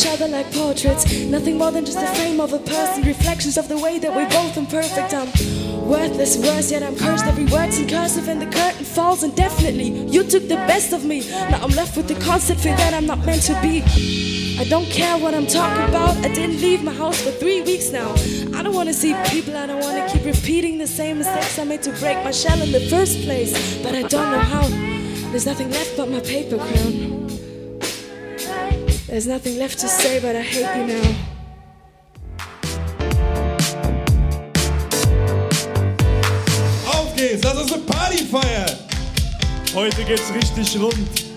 each 0.00 0.06
other 0.06 0.28
like 0.28 0.50
portraits. 0.52 1.04
Nothing 1.24 1.58
more 1.58 1.70
than 1.70 1.84
just 1.84 1.98
a 1.98 2.06
frame 2.14 2.40
of 2.40 2.52
a 2.52 2.58
person. 2.58 3.02
Reflections 3.02 3.58
of 3.58 3.68
the 3.68 3.76
way 3.76 3.98
that 3.98 4.14
we're 4.14 4.28
both 4.30 4.56
imperfect. 4.56 5.12
I'm 5.12 5.28
worthless, 5.86 6.38
worse 6.38 6.70
yet 6.70 6.82
I'm 6.82 6.96
cursed. 6.96 7.26
Every 7.26 7.44
word's 7.44 7.78
in 7.78 7.88
cursive 7.88 8.28
and 8.28 8.40
the 8.40 8.46
curtain 8.46 8.84
falls 8.84 9.22
indefinitely. 9.22 9.90
You 10.08 10.24
took 10.24 10.48
the 10.48 10.60
best 10.70 10.92
of 10.92 11.04
me. 11.04 11.28
Now 11.50 11.60
I'm 11.62 11.70
left 11.70 11.96
with 11.96 12.08
the 12.08 12.14
constant 12.14 12.60
fear 12.60 12.76
that 12.76 12.94
I'm 12.94 13.06
not 13.06 13.24
meant 13.26 13.42
to 13.42 13.60
be. 13.60 13.82
I 14.58 14.64
don't 14.64 14.86
care 14.86 15.18
what 15.18 15.34
I'm 15.34 15.46
talking 15.46 15.84
about. 15.88 16.16
I 16.24 16.28
didn't 16.32 16.60
leave 16.60 16.82
my 16.82 16.94
house 16.94 17.20
for 17.20 17.30
three 17.32 17.60
weeks 17.62 17.90
now. 17.90 18.10
I 18.58 18.62
don't 18.62 18.74
wanna 18.74 18.94
see 18.94 19.14
people. 19.26 19.56
I 19.56 19.66
don't 19.66 19.80
wanna 19.80 20.08
keep 20.08 20.24
repeating 20.24 20.78
the 20.78 20.86
same 20.86 21.18
mistakes 21.18 21.58
I 21.58 21.64
made 21.64 21.82
to 21.82 21.92
break 22.00 22.16
my 22.24 22.30
shell 22.30 22.60
in 22.62 22.72
the 22.72 22.86
first 22.88 23.20
place. 23.22 23.52
But 23.82 23.94
I 23.94 24.02
don't 24.02 24.30
know 24.30 24.44
how. 24.54 24.66
There's 25.30 25.46
nothing 25.46 25.70
left 25.70 25.96
but 25.96 26.08
my 26.08 26.20
paper 26.20 26.56
crown. 26.56 27.09
There's 29.10 29.26
nothing 29.26 29.58
left 29.58 29.80
to 29.80 29.88
say, 29.88 30.20
but 30.20 30.36
I 30.36 30.40
hate 30.40 30.60
you 30.76 30.86
now. 30.86 31.02
Auf 36.86 37.16
geht's, 37.16 37.42
lass 37.42 37.56
uns 37.56 37.72
eine 37.72 37.82
Party 37.82 38.18
feiern. 38.18 38.70
Heute 39.74 40.04
geht's 40.04 40.32
richtig 40.32 40.80
rund. 40.80 41.29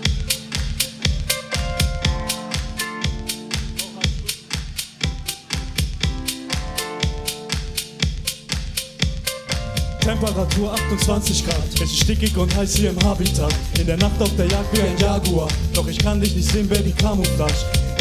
Temperatur 10.24 10.72
28 10.72 11.44
Grad, 11.44 11.56
es 11.74 11.82
ist 11.82 12.00
stickig 12.00 12.34
und 12.38 12.56
heiß 12.56 12.76
hier 12.76 12.90
im 12.90 13.04
Habitat. 13.04 13.54
In 13.78 13.86
der 13.86 13.98
Nacht 13.98 14.22
auf 14.22 14.34
der 14.38 14.46
Jagd 14.46 14.74
wie 14.74 14.80
ein 14.80 14.96
Jaguar, 14.96 15.48
doch 15.74 15.86
ich 15.86 15.98
kann 15.98 16.18
dich 16.18 16.34
nicht 16.34 16.50
sehen, 16.50 16.66
Baby, 16.66 16.92
Camouflage. 16.92 17.52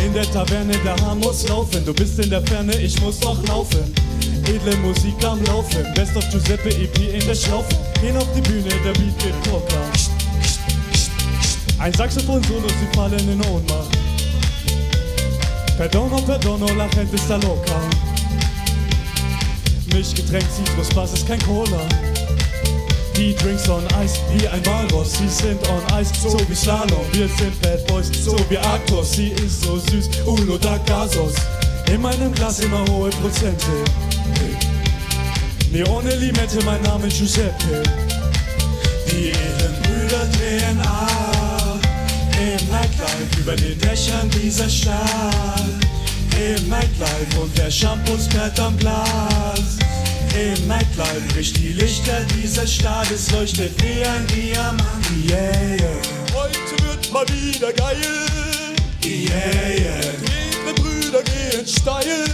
In 0.06 0.14
der 0.14 0.24
Taverne, 0.32 0.74
der 0.86 0.96
Hahn 1.06 1.20
muss 1.20 1.46
laufen, 1.50 1.84
du 1.84 1.94
bist 1.94 2.18
in 2.20 2.30
der 2.30 2.42
Ferne, 2.48 2.74
ich 2.78 2.98
muss 3.02 3.20
noch 3.20 3.46
laufen. 3.48 3.94
Edle 4.48 4.78
Musik 4.78 5.16
am 5.26 5.44
Laufen, 5.44 5.84
Best 5.96 6.16
of 6.16 6.24
Giuseppe 6.30 6.70
EP 6.70 6.98
in 7.14 7.28
der 7.28 7.36
Schlaufe. 7.36 7.76
Gehen 8.00 8.16
auf 8.16 8.28
die 8.34 8.42
Bühne, 8.42 8.70
der 8.70 8.94
Beat 8.94 9.20
geht 9.20 9.44
Polka. 9.44 9.76
Ein 11.80 11.94
Saxophon-Solo, 11.94 12.70
sie 12.70 12.96
fallen 12.98 13.20
in 13.20 13.42
Ohnmacht. 13.48 13.98
Perdono, 15.76 16.22
perdono, 16.22 16.74
la 16.74 16.88
gente 16.88 17.18
sta 17.18 17.36
loca. 17.36 17.82
Mischgetränk, 19.94 20.46
Zitruspass 20.56 21.14
ist 21.14 21.28
kein 21.28 21.42
Cola. 21.42 22.12
Die 23.24 23.34
Drinks 23.34 23.70
on 23.70 23.88
Eis 23.96 24.20
wie 24.34 24.46
ein 24.50 24.66
Walross, 24.66 25.14
sie 25.14 25.30
sind 25.30 25.58
on 25.70 25.82
Eis, 25.94 26.10
so 26.22 26.38
wie 26.50 26.54
Slalom. 26.54 27.06
Wir 27.14 27.30
sind 27.30 27.62
Bad 27.62 27.88
Boys, 27.88 28.12
so 28.22 28.36
wie 28.50 28.58
Aktos, 28.58 29.14
sie 29.14 29.30
ist 29.30 29.64
so 29.64 29.80
süß, 29.80 30.10
Uno 30.26 30.58
da 30.58 30.78
Gasos. 30.80 31.32
In 31.90 32.02
meinem 32.02 32.34
Glas 32.34 32.60
immer 32.60 32.84
hohe 32.90 33.10
Prozente. 33.12 33.72
Nee, 35.72 35.86
ohne 35.86 36.14
Limette, 36.18 36.62
mein 36.66 36.82
Name 36.82 37.08
Giuseppe. 37.08 37.84
Die 39.10 39.30
edlen 39.30 39.74
Brüder 39.84 40.26
drehen 40.38 40.82
ab 40.82 41.80
im 42.38 42.70
Nightlife 42.70 43.40
über 43.40 43.56
den 43.56 43.80
Dächern 43.80 44.30
dieser 44.32 44.68
Stadt. 44.68 45.64
Im 46.36 46.68
Nightlife 46.68 47.40
und 47.42 47.58
der 47.58 47.72
Shampoo 47.72 48.18
sperrt 48.18 48.60
am 48.60 48.78
Glas. 48.80 49.83
Im 50.34 50.67
Nightlife 50.67 51.22
bricht 51.32 51.58
die 51.58 51.74
Lichter 51.74 52.26
dieses 52.36 52.74
Staates, 52.74 53.30
leuchtet 53.32 53.72
wie 53.84 54.04
ein 54.04 54.26
Diamant. 54.28 54.84
Yeah, 55.30 55.39
yeah. 55.76 55.88
Heute 56.34 56.58
wird 56.84 57.12
mal 57.12 57.26
wieder 57.30 57.72
geil. 57.72 57.98
Yeah, 59.06 59.30
yeah. 59.78 60.00
Edlen 60.67 60.76
Brüder 60.76 61.22
gehen 61.22 61.67
steil. 61.67 62.26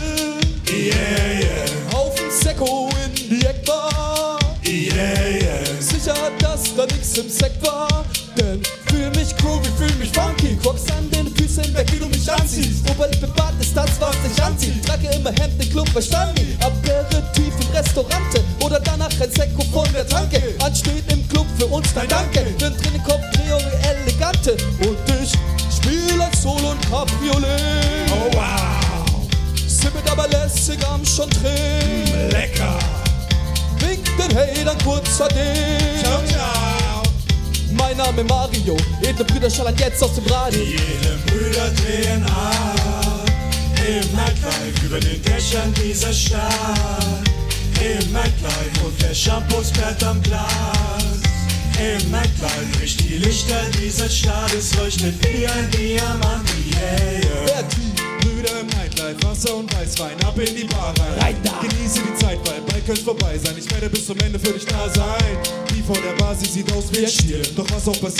Yeah, 0.70 0.96
yeah. 1.42 1.98
Auf 1.98 2.16
den 2.16 2.32
Sekko 2.32 2.90
in 3.06 3.14
die 3.16 3.46
Eckbar. 3.46 4.40
Yeah, 4.66 5.42
yeah. 5.42 5.82
Sicher, 5.82 6.16
dass 6.40 6.74
da 6.76 6.86
nix 6.86 7.18
im 7.18 7.30
Sekt 7.30 7.62
war. 7.68 8.06
Denn 8.38 8.62
fühl 8.88 9.10
mich 9.10 9.36
groovy, 9.36 9.68
fühl 9.78 9.94
mich 9.96 10.12
funky. 10.14 10.58
Crocs 10.64 10.90
an 10.92 11.10
den 11.12 11.36
Füßen 11.36 11.76
weg, 11.76 11.88
wie 11.92 12.00
du 12.00 12.08
mich 12.08 12.32
anziehst. 12.32 12.90
Oberlippe 12.90 13.28
Bad 13.36 13.56
ist 13.60 13.76
das, 13.76 14.00
was 14.00 14.16
ich 14.32 14.42
anziehe. 14.42 14.80
Trage 14.84 15.10
immer 15.14 15.32
Hemd 15.32 15.62
im 15.62 15.70
Club 15.70 15.90
verstanden. 15.90 16.39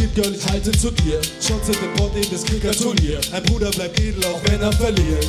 Passiert, 0.10 0.16
Girl, 0.16 0.36
ich 0.36 0.52
halte 0.52 0.72
zu 0.72 0.92
dir. 0.92 1.22
Shots 1.42 1.68
in 1.68 1.74
den 1.74 1.94
Pott 1.96 2.16
in 2.16 2.32
das 2.32 2.44
Kicker-Turnier. 2.44 3.20
Ein 3.32 3.44
Bruder 3.44 3.70
bleibt 3.72 4.00
edel, 4.00 4.24
auch 4.26 4.40
wenn 4.46 4.62
er 4.62 4.72
verliert. 4.74 5.28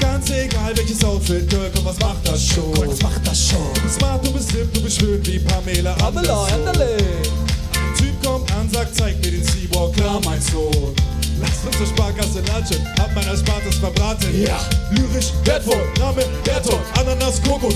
Ganz 0.00 0.30
egal 0.30 0.76
welches 0.76 1.04
Outfit, 1.04 1.48
Girl, 1.48 1.70
komm, 1.74 1.84
was 1.84 1.98
macht 1.98 2.28
das 2.28 2.46
schon? 2.46 2.76
was 2.86 3.02
macht 3.02 3.26
das 3.26 3.48
schon? 3.48 3.90
Smart, 3.90 4.26
du 4.26 4.32
bist 4.32 4.50
hip, 4.52 4.72
du 4.74 4.82
bist 4.82 5.00
schön 5.00 5.24
wie 5.26 5.38
Pamela 5.38 5.94
Anderson. 5.94 6.48
Ein 6.68 7.96
Typ 7.96 8.22
kommt 8.24 8.50
an, 8.52 8.68
sagt, 8.70 8.96
zeig 8.96 9.16
mir 9.24 9.30
den 9.30 9.44
Seawalk, 9.44 9.94
klar, 9.94 10.20
mein 10.24 10.40
Sohn. 10.40 10.94
Lass 11.40 11.64
uns 11.66 11.76
zur 11.78 11.86
Sparkasse 11.86 12.40
latschen, 12.46 12.78
hab 12.98 13.14
mein 13.14 13.26
Erspartes 13.26 13.76
verbraten. 13.76 14.28
Ja, 14.40 14.58
lyrisch, 14.90 15.32
wertvoll, 15.44 15.82
Name, 15.98 16.24
Bertolt, 16.44 16.80
Ananas, 16.98 17.42
Kokos, 17.42 17.74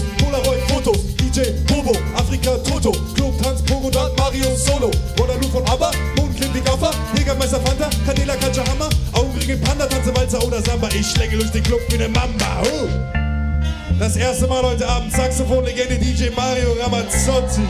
Samba, 10.88 10.94
ich 10.94 11.10
schläge 11.10 11.36
durch 11.38 11.50
den 11.50 11.62
Club 11.62 11.80
wie 11.88 11.98
ne 11.98 12.08
Mamba. 12.08 12.62
Uh. 12.62 12.88
Das 13.98 14.16
erste 14.16 14.46
Mal 14.46 14.62
heute 14.62 14.86
Abend 14.88 15.12
Saxophon-Legende 15.12 15.98
DJ 15.98 16.30
Mario 16.34 16.72
Ramazzotti. 16.80 17.62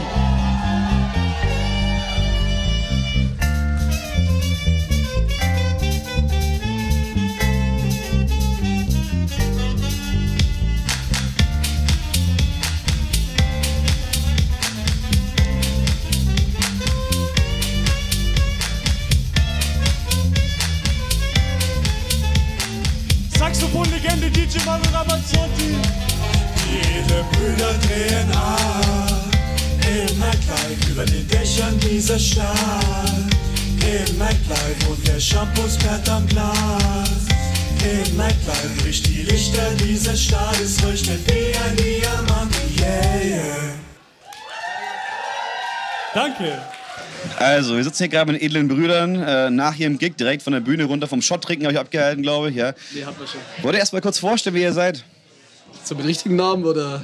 Lichter 40.18 40.50
dieser 40.52 40.58
Stadt, 40.58 40.60
es 40.60 40.82
leuchtet 40.82 41.20
wie 41.28 41.56
ein 41.56 41.76
Diamant. 41.76 42.52
Yeah, 42.80 43.24
yeah. 43.24 43.74
Danke. 46.12 46.58
Also, 47.38 47.76
wir 47.76 47.84
sitzen 47.84 48.04
hier 48.04 48.08
gerade 48.08 48.32
mit 48.32 48.40
den 48.40 48.46
edlen 48.46 48.68
Brüdern 48.68 49.14
äh, 49.16 49.50
nach 49.50 49.76
ihrem 49.76 49.98
Gig 49.98 50.16
direkt 50.16 50.42
von 50.42 50.52
der 50.52 50.60
Bühne 50.60 50.84
runter 50.84 51.06
vom 51.06 51.22
Shot 51.22 51.42
trinken, 51.42 51.64
habe 51.66 51.74
ich 51.74 51.78
abgehalten, 51.78 52.22
glaube 52.22 52.50
ich. 52.50 52.56
Ja. 52.56 52.74
Nee, 52.94 53.04
hat 53.04 53.18
man 53.18 53.28
schon. 53.28 53.40
Wollt 53.62 53.76
ihr 53.76 53.78
erst 53.78 53.92
mal 53.92 54.00
kurz 54.00 54.18
vorstellen, 54.18 54.56
wie 54.56 54.62
ihr 54.62 54.72
seid? 54.72 55.04
So 55.84 55.94
mit 55.94 56.06
richtigen 56.06 56.36
Namen 56.36 56.64
oder? 56.64 57.02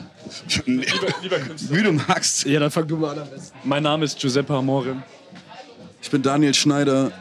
Lieber, 0.66 0.85
lieber 1.22 1.38
Künstler. 1.38 1.77
Wie 1.77 1.83
du 1.83 1.92
magst. 1.92 2.44
Ja, 2.46 2.61
dann 2.61 2.70
fang 2.70 2.87
du 2.88 2.96
mal 2.96 3.12
an 3.12 3.20
am 3.20 3.31
besten. 3.31 3.57
Mein 3.62 3.83
Name 3.83 4.05
ist 4.07 4.18
Giuseppe 4.18 4.55
Amore. 4.55 5.03
Ich 6.03 6.11
bin 6.11 6.22
Daniel 6.22 6.55
Schneider, 6.55 7.12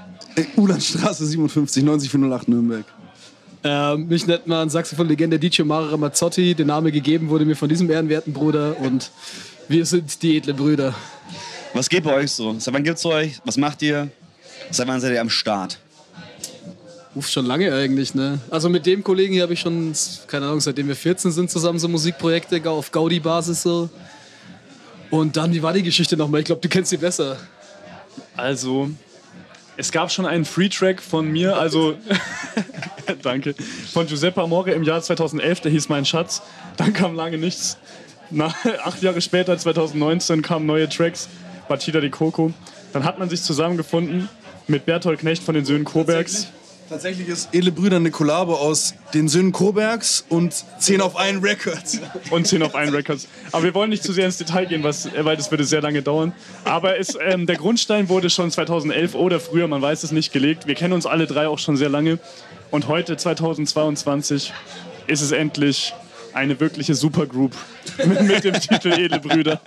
Ulandstraße 0.55 1.25
57, 1.25 1.83
90408 1.83 2.47
Nürnberg. 2.47 2.85
Ähm, 3.63 4.07
mich 4.07 4.27
nennt 4.27 4.45
man 4.45 4.69
Saxophon-Legende 4.69 5.39
DJ 5.39 5.61
Mario 5.61 5.91
Ramazzotti. 5.91 6.53
Der 6.53 6.65
Name 6.65 6.91
gegeben 6.91 7.29
wurde 7.29 7.45
mir 7.45 7.55
von 7.55 7.69
diesem 7.69 7.89
ehrenwerten 7.89 8.33
Bruder 8.33 8.77
und 8.79 9.11
wir 9.67 9.85
sind 9.85 10.21
die 10.21 10.37
edlen 10.37 10.57
Brüder. 10.57 10.93
Was 11.73 11.89
geht 11.89 12.03
bei 12.03 12.13
euch 12.13 12.31
so? 12.31 12.55
Seit 12.59 12.73
wann 12.73 12.83
gibt's 12.83 13.05
euch? 13.05 13.39
Was 13.45 13.57
macht 13.57 13.81
ihr? 13.81 14.09
Seit 14.69 14.87
wann 14.87 14.99
seid 14.99 15.13
ihr 15.13 15.21
am 15.21 15.29
Start? 15.29 15.79
Uff, 17.15 17.29
schon 17.29 17.45
lange 17.45 17.73
eigentlich, 17.73 18.15
ne? 18.15 18.39
Also 18.49 18.69
mit 18.69 18.85
dem 18.85 19.03
Kollegen 19.03 19.33
hier 19.33 19.43
habe 19.43 19.53
ich 19.53 19.59
schon, 19.59 19.93
keine 20.27 20.47
Ahnung, 20.47 20.59
seitdem 20.59 20.87
wir 20.87 20.95
14 20.95 21.31
sind, 21.31 21.49
zusammen 21.49 21.79
so 21.79 21.87
Musikprojekte 21.87 22.69
auf 22.69 22.91
Gaudi-Basis 22.91 23.61
so. 23.61 23.89
Und 25.09 25.37
dann, 25.37 25.53
wie 25.53 25.61
war 25.61 25.73
die 25.73 25.83
Geschichte 25.83 26.17
nochmal? 26.17 26.39
Ich 26.41 26.47
glaube, 26.47 26.61
du 26.61 26.69
kennst 26.69 26.89
sie 26.89 26.97
besser. 26.97 27.37
Also, 28.35 28.89
es 29.77 29.91
gab 29.91 30.11
schon 30.11 30.25
einen 30.25 30.43
Free-Track 30.43 31.01
von 31.01 31.31
mir, 31.31 31.55
also, 31.55 31.95
danke, 33.21 33.55
von 33.91 34.07
Giuseppe 34.07 34.41
Amore 34.41 34.71
im 34.71 34.83
Jahr 34.83 35.01
2011, 35.01 35.61
der 35.61 35.71
hieß 35.71 35.89
Mein 35.89 36.05
Schatz. 36.05 36.41
Dann 36.77 36.93
kam 36.93 37.15
lange 37.15 37.37
nichts. 37.37 37.77
Na, 38.29 38.53
acht 38.83 39.01
Jahre 39.01 39.21
später, 39.21 39.57
2019, 39.57 40.41
kamen 40.41 40.65
neue 40.65 40.89
Tracks, 40.89 41.29
Batida 41.67 41.99
di 41.99 42.09
Coco. 42.09 42.53
Dann 42.93 43.03
hat 43.03 43.19
man 43.19 43.29
sich 43.29 43.41
zusammengefunden 43.41 44.29
mit 44.67 44.85
Bertolt 44.85 45.19
Knecht 45.19 45.43
von 45.43 45.55
den 45.55 45.65
Söhnen 45.65 45.85
Kobergs. 45.85 46.47
Tatsächlich 46.89 47.27
ist 47.27 47.49
Edle 47.53 47.71
Brüder 47.71 47.95
eine 47.95 48.11
Kollabo 48.11 48.55
aus 48.55 48.93
den 49.13 49.27
Söhnen 49.27 49.51
Kobergs 49.51 50.25
und 50.29 50.53
10 50.79 51.01
auf 51.01 51.15
einen 51.15 51.41
Records. 51.41 51.99
und 52.29 52.45
10 52.45 52.61
auf 52.61 52.75
einen 52.75 52.93
Records. 52.93 53.27
Aber 53.51 53.63
wir 53.63 53.73
wollen 53.73 53.89
nicht 53.89 54.03
zu 54.03 54.13
sehr 54.13 54.25
ins 54.25 54.37
Detail 54.37 54.65
gehen, 54.65 54.83
was, 54.83 55.09
weil 55.17 55.37
das 55.37 55.49
würde 55.49 55.63
sehr 55.63 55.81
lange 55.81 56.01
dauern. 56.01 56.33
Aber 56.65 56.99
es, 56.99 57.17
ähm, 57.19 57.47
der 57.47 57.55
Grundstein 57.55 58.09
wurde 58.09 58.29
schon 58.29 58.51
2011 58.51 59.15
oder 59.15 59.39
früher, 59.39 59.67
man 59.67 59.81
weiß 59.81 60.03
es 60.03 60.11
nicht, 60.11 60.33
gelegt. 60.33 60.67
Wir 60.67 60.75
kennen 60.75 60.93
uns 60.93 61.05
alle 61.05 61.25
drei 61.25 61.47
auch 61.47 61.59
schon 61.59 61.77
sehr 61.77 61.89
lange. 61.89 62.19
Und 62.73 62.87
heute, 62.87 63.15
2022, 63.15 64.51
ist 65.05 65.21
es 65.21 65.31
endlich 65.31 65.93
eine 66.33 66.59
wirkliche 66.59 66.95
Supergroup 66.95 67.51
mit, 68.03 68.23
mit 68.23 68.43
dem 68.43 68.59
Titel 68.59 68.93
Edle 68.93 69.19
Brüder. 69.19 69.61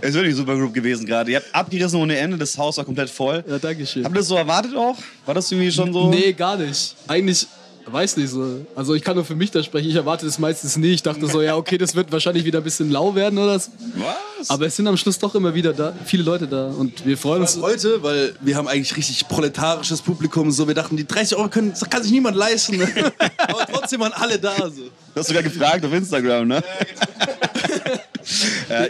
Es 0.00 0.08
ist 0.08 0.14
wirklich 0.14 0.34
super 0.34 0.56
Group 0.56 0.72
gewesen 0.72 1.04
gerade. 1.04 1.30
Ihr 1.30 1.36
habt 1.36 1.54
abgerissen 1.54 2.00
ohne 2.00 2.16
Ende, 2.16 2.38
das 2.38 2.56
Haus 2.56 2.78
war 2.78 2.86
komplett 2.86 3.10
voll. 3.10 3.44
Ja, 3.46 3.58
danke 3.58 3.84
schön. 3.84 4.02
Habt 4.06 4.14
ihr 4.14 4.20
das 4.20 4.28
so 4.28 4.36
erwartet 4.36 4.74
auch? 4.74 4.96
War 5.26 5.34
das 5.34 5.52
irgendwie 5.52 5.70
schon 5.70 5.92
so? 5.92 6.08
Nee, 6.08 6.32
gar 6.32 6.56
nicht. 6.56 6.94
Eigentlich, 7.06 7.46
weiß 7.86 8.16
nicht 8.16 8.30
so. 8.30 8.64
Also 8.74 8.94
ich 8.94 9.02
kann 9.02 9.16
nur 9.16 9.24
für 9.24 9.34
mich 9.34 9.50
da 9.50 9.62
sprechen. 9.62 9.88
Ich 9.88 9.94
erwarte 9.94 10.26
das 10.26 10.38
meistens 10.38 10.76
nie. 10.76 10.92
Ich 10.92 11.02
dachte 11.02 11.26
so, 11.26 11.42
ja, 11.42 11.56
okay, 11.56 11.78
das 11.78 11.94
wird 11.94 12.12
wahrscheinlich 12.12 12.44
wieder 12.44 12.58
ein 12.58 12.64
bisschen 12.64 12.90
lau 12.90 13.14
werden 13.14 13.38
oder 13.38 13.58
so. 13.58 13.70
Was? 13.96 14.50
Aber 14.50 14.66
es 14.66 14.76
sind 14.76 14.86
am 14.86 14.96
Schluss 14.96 15.18
doch 15.18 15.34
immer 15.34 15.54
wieder 15.54 15.72
da, 15.72 15.94
viele 16.04 16.22
Leute 16.22 16.46
da. 16.46 16.68
Und 16.68 17.04
wir 17.06 17.16
freuen 17.18 17.42
uns. 17.42 17.58
Heute, 17.60 18.02
weil 18.02 18.34
wir 18.40 18.56
haben 18.56 18.68
eigentlich 18.68 18.96
richtig 18.96 19.28
proletarisches 19.28 20.02
Publikum. 20.02 20.50
So, 20.50 20.66
wir 20.66 20.74
dachten, 20.74 20.96
die 20.96 21.06
30 21.06 21.36
Euro 21.36 21.48
können, 21.48 21.70
das 21.70 21.88
kann 21.88 22.02
sich 22.02 22.12
niemand 22.12 22.36
leisten. 22.36 22.76
ne? 22.78 22.86
Aber 23.36 23.66
trotzdem 23.66 24.00
waren 24.00 24.12
alle 24.12 24.38
da. 24.38 24.54
So. 24.56 24.82
Du 25.14 25.20
hast 25.20 25.28
sogar 25.28 25.42
gefragt 25.42 25.84
auf 25.84 25.92
Instagram, 25.92 26.48
ne? 26.48 26.62
Ja, 26.62 27.98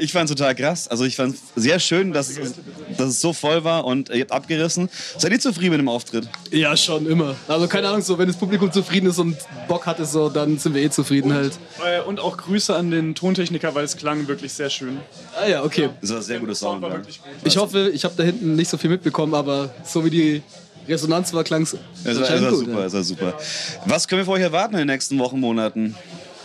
ich 0.01 0.13
fand 0.13 0.29
es 0.31 0.37
total 0.37 0.55
krass. 0.55 0.89
Also 0.89 1.05
ich 1.05 1.17
fand 1.17 1.35
es 1.35 1.41
sehr 1.63 1.79
schön, 1.79 2.13
dass, 2.13 2.31
es- 2.31 2.55
dass 2.97 3.09
es 3.09 3.21
so 3.21 3.33
voll 3.33 3.65
war 3.65 3.85
und 3.85 4.09
ihr 4.11 4.21
habt 4.21 4.33
abgerissen. 4.33 4.89
Seid 5.19 5.33
ihr 5.33 5.41
zufrieden 5.41 5.71
mit 5.73 5.81
dem 5.81 5.89
Auftritt? 5.89 6.29
Ja, 6.51 6.77
schon 6.77 7.07
immer. 7.07 7.35
Also 7.49 7.67
keine 7.69 7.89
Ahnung, 7.89 8.03
so 8.03 8.19
wenn 8.19 8.27
das 8.29 8.37
Publikum 8.37 8.71
zufrieden 8.73 9.09
ist 9.11 9.19
und 9.19 9.37
Bock 9.69 9.87
hat 9.87 10.01
es 10.01 10.13
so, 10.13 10.29
dann 10.29 10.59
sind 10.59 10.75
wir 10.75 10.83
eh 10.83 10.91
zufrieden 10.91 11.33
halt. 11.33 11.53
Äh, 11.85 12.01
Und 12.03 12.21
auch 12.21 12.37
Grüße 12.37 12.75
an 12.75 12.91
den 12.91 13.15
Tontechniker, 13.15 13.75
weil 13.75 13.85
es 13.85 13.97
klang 13.97 14.27
wirklich 14.29 14.53
sehr 14.53 14.71
schön. 14.71 14.99
Ah 15.41 15.47
ja, 15.49 15.63
okay. 15.63 15.89
Das 16.01 16.11
ist 16.11 16.17
ein 16.17 16.23
sehr 16.23 16.39
guter 16.41 16.55
Sound. 16.55 16.83
War 16.83 16.99
gut. 16.99 17.07
Ich 17.45 17.57
hoffe, 17.57 17.91
ich 17.95 18.05
habe 18.05 18.15
da 18.17 18.23
hinten 18.23 18.57
nicht 18.57 18.69
so 18.69 18.77
viel 18.77 18.91
mitbekommen, 18.91 19.35
aber 19.35 19.71
so 19.85 20.05
wie 20.05 20.11
die 20.11 20.43
Resonanz 20.89 21.33
war, 21.33 21.45
klang 21.45 21.63
es 21.63 21.75
war, 22.05 22.17
war 22.43 22.51
super, 22.51 22.85
es 22.87 22.93
war 22.93 23.03
super. 23.05 23.39
Was 23.87 24.09
können 24.09 24.21
wir 24.23 24.25
von 24.27 24.35
euch 24.35 24.43
erwarten 24.43 24.75
in 24.75 24.79
den 24.81 24.89
nächsten 24.89 25.17
Wochen, 25.21 25.39
Monaten? 25.39 25.95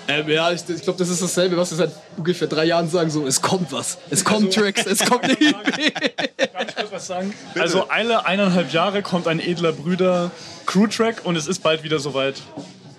Ähm, 0.07 0.29
ja, 0.29 0.51
ich, 0.51 0.61
ich 0.69 0.81
glaube, 0.81 0.99
das 0.99 1.09
ist 1.09 1.21
dasselbe, 1.21 1.57
was 1.57 1.71
wir 1.71 1.77
seit 1.77 1.91
ungefähr 2.15 2.47
drei 2.47 2.65
Jahren 2.65 2.89
sagen. 2.89 3.09
So, 3.09 3.25
es 3.27 3.41
kommt 3.41 3.71
was. 3.71 3.97
Es 4.09 4.23
kommen 4.23 4.49
Tracks, 4.49 4.85
es 4.85 5.05
kommt 5.05 5.23
eine 5.23 5.33
EP. 5.33 5.95
Kann 6.53 6.67
ich 6.67 6.75
kurz 6.75 6.91
was 6.91 7.07
sagen? 7.07 7.33
Also 7.59 7.89
alle 7.89 8.25
eineinhalb 8.25 8.71
Jahre 8.71 9.01
kommt 9.01 9.27
ein 9.27 9.39
edler 9.39 9.73
Brüder 9.73 10.31
Crew-Track 10.65 11.25
und 11.25 11.35
es 11.35 11.47
ist 11.47 11.61
bald 11.61 11.83
wieder 11.83 11.99
soweit. 11.99 12.35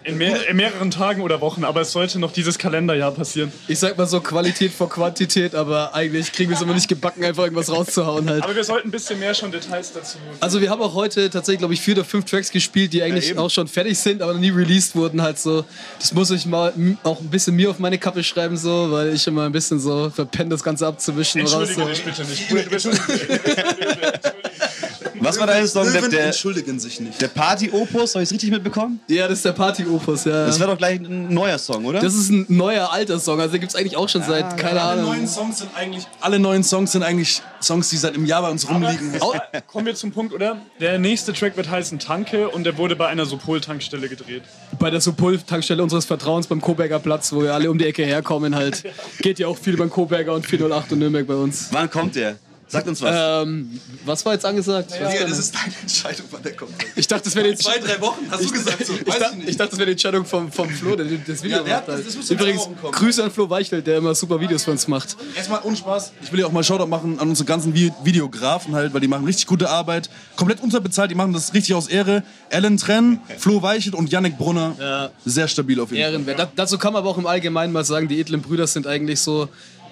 In, 0.09 0.19
mehr, 0.19 0.49
in 0.49 0.57
mehreren 0.57 0.91
Tagen 0.91 1.23
oder 1.23 1.41
Wochen, 1.41 1.65
aber 1.65 1.83
es 1.83 1.93
sollte 1.93 2.19
noch 2.19 2.33
dieses 2.33 2.59
Kalenderjahr 2.59 3.13
passieren. 3.13 3.53
Ich 3.67 3.79
sag 3.79 3.99
mal 3.99 4.07
so 4.07 4.21
Qualität 4.21 4.73
vor 4.73 4.89
Quantität, 4.89 5.55
aber 5.55 5.95
eigentlich 5.95 6.33
kriegen 6.33 6.51
wir 6.51 6.57
es 6.57 6.63
immer 6.63 6.75
nicht 6.75 6.89
gebacken, 6.89 7.25
einfach 7.25 7.45
irgendwas 7.45 7.71
rauszuhauen 7.71 8.29
halt. 8.29 8.43
Aber 8.43 8.57
wir 8.57 8.65
sollten 8.65 8.89
ein 8.89 8.91
bisschen 8.91 9.19
mehr 9.19 9.35
schon 9.35 9.53
Details 9.53 9.93
dazu. 9.93 10.19
Also 10.41 10.61
wir 10.61 10.71
haben 10.71 10.81
auch 10.81 10.95
heute 10.95 11.29
tatsächlich, 11.31 11.59
glaube 11.59 11.75
ich, 11.75 11.81
vier 11.81 11.95
oder 11.95 12.05
fünf 12.05 12.25
Tracks 12.25 12.51
gespielt, 12.51 12.93
die 12.93 13.03
eigentlich 13.03 13.37
auch 13.37 13.51
schon 13.51 13.69
fertig 13.69 13.99
sind, 13.99 14.23
aber 14.23 14.33
noch 14.33 14.41
nie 14.41 14.51
released 14.51 14.97
wurden 14.97 15.23
halt 15.23 15.39
so. 15.39 15.65
Das 15.99 16.13
muss 16.15 16.31
ich 16.31 16.47
mal 16.47 16.73
auch 17.03 17.21
ein 17.21 17.29
bisschen 17.29 17.55
mir 17.55 17.71
auf 17.71 17.79
meine 17.79 17.99
Kappe 17.99 18.25
schreiben 18.25 18.57
so, 18.57 18.91
weil 18.91 19.15
ich 19.15 19.27
immer 19.27 19.45
ein 19.45 19.53
bisschen 19.53 19.79
so 19.79 20.11
verpenne, 20.11 20.51
das 20.51 20.63
Ganze 20.63 20.87
abzuwischen. 20.87 21.43
und 21.43 21.53
raus, 21.53 21.69
Entschuldige 21.69 21.85
so. 21.87 21.89
dich 21.89 22.05
bitte 22.05 22.25
nicht. 22.25 22.49
Bruder, 22.49 22.63
du 22.63 22.71
bist 22.71 22.89
Was 25.21 25.39
war 25.39 25.47
dein 25.47 25.67
Song? 25.67 25.85
Der, 25.85 26.01
Löwen 26.01 26.11
der, 26.11 26.27
entschuldigen 26.27 26.79
sich 26.79 27.01
nicht. 27.01 27.21
der 27.21 27.29
Party-Opus, 27.29 28.15
habe 28.15 28.23
ich 28.23 28.29
es 28.29 28.33
richtig 28.33 28.51
mitbekommen? 28.51 29.01
Ja, 29.09 29.29
das 29.29 29.39
ist 29.39 29.45
der 29.45 29.53
Party-Opus, 29.53 30.25
ja. 30.25 30.47
Das 30.47 30.59
wäre 30.59 30.71
doch 30.71 30.79
gleich 30.79 31.01
ein 31.01 31.33
neuer 31.33 31.59
Song, 31.59 31.85
oder? 31.85 32.01
Das 32.01 32.15
ist 32.15 32.31
ein 32.31 32.47
neuer 32.49 32.93
alter 32.93 33.19
Song, 33.19 33.41
also 33.41 33.53
den 33.53 33.61
gibt 33.61 33.73
es 33.73 33.77
eigentlich 33.79 33.97
auch 33.97 34.09
schon 34.09 34.23
seit, 34.23 34.57
keine 34.57 34.81
alle 34.81 35.01
Ahnung. 35.01 35.13
neuen 35.13 35.29
Songs 35.29 35.59
sind 35.59 35.71
eigentlich 35.75 36.07
alle 36.21 36.39
neuen 36.39 36.65
Songs 36.65 36.93
sind 36.93 37.03
eigentlich 37.03 37.43
Songs, 37.61 37.89
die 37.91 37.97
seit 37.97 38.15
einem 38.15 38.27
Jahr 38.27 38.43
bei 38.43 38.51
uns 38.51 38.69
rumliegen. 38.69 39.13
Kommen 39.67 39.87
wir 39.87 39.95
zum 39.95 40.13
Punkt, 40.13 40.33
oder? 40.33 40.59
Der 40.81 40.99
nächste 40.99 41.33
Track 41.33 41.57
wird 41.57 41.69
heißen 41.69 41.99
Tanke 41.99 42.49
und 42.49 42.65
der 42.65 42.77
wurde 42.77 42.97
bei 42.97 43.09
einer 43.09 43.27
Sopol-Tankstelle 43.27 44.09
gedreht. 44.09 44.43
Bei 44.79 44.91
der 44.91 45.01
Supol-Tankstelle 45.01 45.83
unseres 45.83 46.05
Vertrauens 46.05 46.47
beim 46.47 46.61
Koberger 46.61 46.99
Platz, 46.99 47.33
wo 47.33 47.43
wir 47.43 47.55
alle 47.55 47.71
um 47.71 47.79
die 47.79 47.87
Ecke 47.87 48.05
herkommen 48.05 48.55
halt. 48.55 48.85
Geht 49.19 49.39
ja 49.39 49.47
auch 49.49 49.57
viel 49.57 49.77
beim 49.77 49.91
Koberger 49.91 50.35
und 50.35 50.47
408 50.47 50.93
und 50.93 50.99
Nürnberg 51.01 51.27
bei 51.27 51.35
uns. 51.35 51.69
Wann 51.73 51.91
kommt 51.91 52.17
der? 52.17 52.37
Sagt 52.71 52.87
uns 52.87 53.01
was. 53.01 53.45
Ähm, 53.47 53.81
was 54.05 54.25
war 54.27 54.35
jetzt 54.35 54.45
angesagt? 54.45 54.91
Ich 54.95 55.01
weiß 55.03 55.15
Ja, 55.15 55.21
gar 55.21 55.29
das 55.31 55.39
ist 55.39 55.55
deine 55.55 55.73
Entscheidung, 55.81 56.27
wann 56.31 56.43
der 56.43 56.55
kommt. 56.55 56.73
Ich 56.97 57.07
dachte, 57.09 57.25
das 57.25 57.35
wäre 57.35 57.51
die 57.51 57.57
Zwei, 57.57 57.79
drei 57.79 57.99
Wochen, 58.01 58.27
hast 58.31 58.45
du 58.45 58.51
gesagt. 58.53 58.85
So, 58.87 58.93
Ich, 58.93 59.07
weiß 59.07 59.19
dachte, 59.19 59.33
ich 59.33 59.39
nicht. 59.39 59.49
ich 59.49 59.57
dachte, 59.57 59.71
das 59.71 59.79
wäre 59.79 59.87
die 59.87 59.93
Entscheidung 59.93 60.25
vom, 60.27 60.53
vom 60.53 60.69
Flo, 60.69 60.95
der 60.95 61.07
das 61.07 61.43
Video 61.43 61.59
Ja, 61.59 61.77
macht. 61.77 61.89
das- 61.89 61.95
Halt. 61.97 62.07
das 62.07 62.17
muss 62.17 62.31
in 62.31 62.37
Übrigens, 62.37 62.63
zwei 62.63 62.71
Wochen 62.71 62.81
kommen. 62.81 62.93
Grüße 62.93 63.25
an 63.25 63.31
Flo 63.31 63.49
Weichfeld, 63.49 63.87
der 63.87 63.97
immer 63.99 64.15
super 64.15 64.39
Videos 64.41 64.65
für 64.65 64.71
uns 64.71 64.87
macht. 64.87 65.17
Erstmal 65.35 65.61
ohne 65.65 65.77
Spaß. 65.77 66.13
Ich 66.23 66.31
will 66.31 66.41
ja 66.41 66.47
auch 66.47 66.53
mal 66.53 66.63
Shoutout 66.63 66.87
machen 66.89 67.19
an 67.19 67.29
unsere 67.31 67.47
ganzen 67.47 67.75
Vi 67.75 67.91
Videografen 68.05 68.75
halt, 68.75 68.93
weil 68.93 69.01
die 69.01 69.09
machen 69.09 69.25
richtig 69.25 69.47
gute 69.47 69.71
Arbeit. 69.71 70.11
Komplett 70.37 70.61
unterbezahlt, 70.61 71.11
die 71.11 71.15
machen 71.15 71.33
das 71.33 71.55
richtig 71.55 71.75
aus 71.75 71.89
Ehre. 71.89 72.23
Ellen 72.51 72.77
Trenn, 72.77 73.21
Flo 73.39 73.63
Weichelt 73.63 73.95
und 73.95 74.11
Yannick 74.13 74.37
Brunner. 74.37 74.75
Ja. 74.79 75.11
Sehr 75.25 75.49
stabil 75.49 75.81
auf 75.81 75.91
jeden 75.91 76.03
Fall. 76.03 76.13
Ehrenwert. 76.13 76.39
Da, 76.39 76.49
dazu 76.55 76.77
kann 76.77 76.93
man 76.93 77.01
aber 77.01 77.11
auch 77.11 77.19
im 77.19 77.27
Allgemeinen 77.27 77.73
mal 77.73 77.85
sagen, 77.85 78.09
die 78.09 78.21
edlen 78.21 78.43
Brüder 78.43 78.67
sind 78.67 78.87
eigentlich 78.87 79.21
so. 79.21 79.49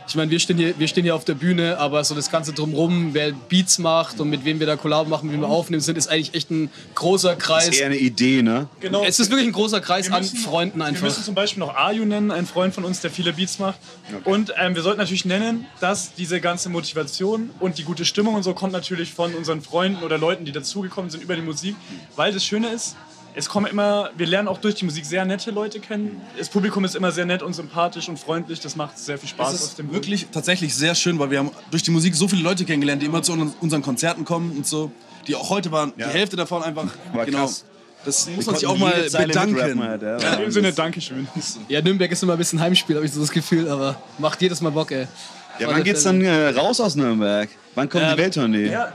Ich 0.08 0.14
meine, 0.14 0.30
wir 0.30 0.38
stehen, 0.38 0.56
hier, 0.56 0.78
wir 0.78 0.86
stehen 0.88 1.02
hier 1.04 1.14
auf 1.16 1.24
der 1.24 1.34
Bühne, 1.34 1.78
aber 1.78 2.02
so 2.04 2.14
das 2.14 2.30
Ganze 2.30 2.52
drumrum, 2.52 3.10
wer 3.12 3.32
Beats 3.32 3.78
macht 3.78 4.20
und 4.20 4.30
mit 4.30 4.44
wem 4.44 4.60
wir 4.60 4.66
da 4.66 4.76
Collab 4.76 5.08
machen, 5.08 5.32
wie 5.32 5.36
wir 5.38 5.48
aufnehmen, 5.48 5.80
sind, 5.82 5.98
ist 5.98 6.06
eigentlich 6.08 6.32
echt 6.34 6.50
ein 6.50 6.70
großer 6.94 7.34
Das 7.34 7.38
Kreis. 7.44 7.68
ist 7.68 7.80
eher 7.80 7.86
eine 7.86 7.96
Idee, 7.96 8.42
ne? 8.42 8.68
Genau. 8.80 9.02
Es 9.04 9.18
ist 9.18 9.30
wirklich 9.30 9.48
ein 9.48 9.52
großer 9.52 9.80
Kreis 9.80 10.06
Wir 10.08 10.14
an 10.14 10.22
müssen- 10.22 10.36
Freunden 10.38 10.78
Wir 10.78 10.84
einfach. 10.86 11.02
müssen 11.02 11.24
zum 11.24 11.34
Beispiel 11.34 11.60
noch 11.60 11.74
Ayu 11.74 12.04
nennen, 12.04 12.30
ein 12.30 12.46
Freund 12.46 12.72
von 12.72 12.84
uns, 12.84 13.00
der 13.00 13.10
viele 13.10 13.32
Beats 13.32 13.58
macht. 13.58 13.78
Und 14.24 14.52
ähm, 14.58 14.74
wir 14.76 14.82
sollten 14.82 15.00
natürlich 15.00 15.24
nennen, 15.24 15.66
dass 15.80 16.14
diese 16.14 16.40
ganze 16.40 16.68
Motivation 16.68 17.50
und 17.58 17.78
die 17.78 17.82
gute 17.82 18.04
Stimmung 18.04 18.34
und 18.36 18.44
so 18.44 18.54
kommt 18.54 18.72
natürlich 18.72 19.12
von 19.12 19.34
unseren 19.34 19.60
Freunden 19.60 20.04
oder 20.04 20.18
Leuten, 20.18 20.44
die 20.44 20.52
dazugekommen 20.52 21.10
sind 21.10 21.22
über 21.24 21.34
die 21.34 21.42
Musik. 21.42 21.74
Weil 22.14 22.32
das 22.32 22.44
Schöne 22.44 22.68
ist, 22.68 22.94
es 23.36 23.48
kommen 23.48 23.66
immer, 23.66 24.10
wir 24.16 24.26
lernen 24.26 24.48
auch 24.48 24.58
durch 24.58 24.74
die 24.76 24.84
Musik 24.86 25.04
sehr 25.04 25.24
nette 25.26 25.50
Leute 25.50 25.78
kennen. 25.78 26.20
Das 26.38 26.48
Publikum 26.48 26.84
ist 26.84 26.96
immer 26.96 27.12
sehr 27.12 27.26
nett 27.26 27.42
und 27.42 27.52
sympathisch 27.54 28.08
und 28.08 28.18
freundlich. 28.18 28.60
Das 28.60 28.74
macht 28.76 28.98
sehr 28.98 29.18
viel 29.18 29.28
Spaß 29.28 29.52
Das 29.52 29.62
aus 29.62 29.68
ist 29.68 29.78
dem 29.78 29.92
wirklich 29.92 30.26
tatsächlich 30.32 30.74
sehr 30.74 30.94
schön, 30.94 31.18
weil 31.18 31.30
wir 31.30 31.38
haben 31.40 31.50
durch 31.70 31.82
die 31.82 31.90
Musik 31.90 32.14
so 32.14 32.26
viele 32.28 32.42
Leute 32.42 32.64
kennengelernt, 32.64 33.02
die 33.02 33.06
immer 33.06 33.22
zu 33.22 33.32
unseren- 33.32 33.82
Konzerten 33.82 34.24
kommen 34.24 34.50
und 34.56 34.66
so. 34.66 34.90
Die 35.26 35.34
auch 35.34 35.50
heute 35.50 35.70
waren, 35.70 35.92
Ja. 35.96 36.06
die 36.08 36.14
Hälfte 36.14 36.36
davon 36.36 36.62
einfach. 36.62 36.86
War 37.12 37.26
genau. 37.26 37.40
krass. 37.40 37.64
Das 38.06 38.28
muss 38.30 38.46
man 38.46 38.54
sich 38.54 38.66
auch 38.66 38.78
mal 38.78 38.92
bedanken. 39.10 39.82
halt, 39.82 40.02
ja. 40.02 40.16
In 40.34 40.40
dem 40.42 40.50
Sinne, 40.50 40.72
Dankeschön. 40.72 41.26
Ja, 41.68 41.82
Nürnberg 41.82 42.10
ist 42.10 42.22
immer 42.22 42.32
ein 42.32 42.38
bisschen 42.38 42.60
Heimspiel, 42.60 42.96
habe 42.96 43.04
ich 43.04 43.12
so 43.12 43.20
das 43.20 43.30
Gefühl, 43.30 43.68
aber 43.68 44.00
macht 44.18 44.40
jedes 44.40 44.60
Mal 44.60 44.70
Bock, 44.70 44.92
ey. 44.92 45.08
Ja, 45.58 45.68
wann 45.68 45.82
geht's 45.84 46.04
dann 46.04 46.22
äh, 46.22 46.48
raus 46.50 46.80
aus 46.80 46.94
Nürnberg? 46.94 47.48
Wann 47.76 47.88
kommt 47.88 48.04
die 48.04 48.08
Ähm, 48.10 48.16
Welttournee? 48.18 48.70
Ja, 48.70 48.88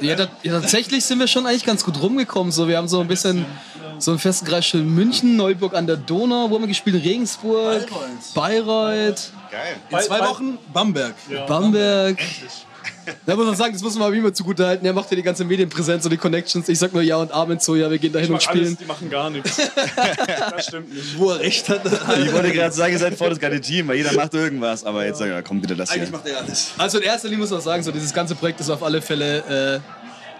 ja, 0.00 0.16
ta- 0.16 0.28
ja, 0.42 0.60
tatsächlich 0.60 1.04
sind 1.04 1.18
wir 1.18 1.26
schon 1.26 1.46
eigentlich 1.46 1.64
ganz 1.66 1.84
gut 1.84 2.00
rumgekommen. 2.00 2.50
So, 2.52 2.66
wir 2.68 2.78
haben 2.78 2.88
so 2.88 3.00
ein 3.00 3.08
bisschen 3.08 3.44
so 3.98 4.12
einen 4.12 4.18
festen 4.20 4.46
Kreis 4.46 4.64
schon 4.66 4.80
in 4.80 4.94
München, 4.94 5.36
Neuburg 5.36 5.74
an 5.74 5.86
der 5.86 5.96
Donau, 5.96 6.48
wo 6.48 6.54
haben 6.54 6.62
wir 6.62 6.68
gespielt? 6.68 7.04
Regensburg, 7.04 7.86
Bayreuth, 8.34 9.32
Geil. 9.50 9.76
In 9.90 9.98
zwei 10.00 10.20
Wochen 10.20 10.58
Bamberg. 10.72 11.14
Bamberg. 11.46 12.18
Da 13.26 13.36
muss 13.36 13.46
man 13.46 13.56
sagen, 13.56 13.72
das 13.72 13.82
muss 13.82 13.94
man 13.94 14.08
mal 14.08 14.12
wie 14.12 14.18
immer 14.18 14.32
zugutehalten. 14.32 14.86
Er 14.86 14.92
macht 14.92 15.10
ja 15.10 15.16
die 15.16 15.22
ganze 15.22 15.44
Medienpräsenz 15.44 16.04
und 16.04 16.10
die 16.10 16.16
Connections. 16.16 16.68
Ich 16.68 16.78
sag 16.78 16.92
nur 16.92 17.02
Ja 17.02 17.16
und 17.18 17.32
Amen 17.32 17.58
so, 17.60 17.74
ja, 17.76 17.90
wir 17.90 17.98
gehen 17.98 18.12
dahin 18.12 18.26
Ich 18.26 18.30
und 18.32 18.36
mach 18.42 18.48
alles, 18.50 18.60
spielen. 18.62 18.78
die 18.80 18.84
machen 18.86 19.10
gar 19.10 19.30
nichts. 19.30 19.56
Das 20.56 20.66
stimmt 20.66 20.94
nicht. 20.94 21.18
Wo 21.18 21.30
er 21.30 21.40
recht 21.40 21.68
hat. 21.68 21.82
Ich 22.24 22.32
wollte 22.32 22.52
gerade 22.52 22.74
sagen, 22.74 22.92
ihr 22.92 22.98
seid 22.98 23.14
voll 23.16 23.30
das 23.30 23.38
geile 23.40 23.60
Team, 23.60 23.88
weil 23.88 23.96
jeder 23.96 24.12
macht 24.12 24.34
irgendwas. 24.34 24.84
Aber 24.84 25.04
jetzt 25.04 25.18
sagen 25.18 25.30
wir, 25.32 25.42
komm 25.42 25.60
bitte 25.60 25.76
das 25.76 25.90
hier. 25.92 26.02
Eigentlich 26.02 26.12
macht 26.12 26.26
er 26.26 26.38
alles. 26.38 26.72
Also 26.78 26.98
in 26.98 27.04
erster 27.04 27.28
Linie 27.28 27.40
muss 27.40 27.50
man 27.50 27.60
sagen, 27.60 27.82
so 27.82 27.90
dieses 27.92 28.12
ganze 28.12 28.34
Projekt 28.34 28.60
ist 28.60 28.70
auf 28.70 28.82
alle 28.82 29.00
Fälle. 29.02 29.80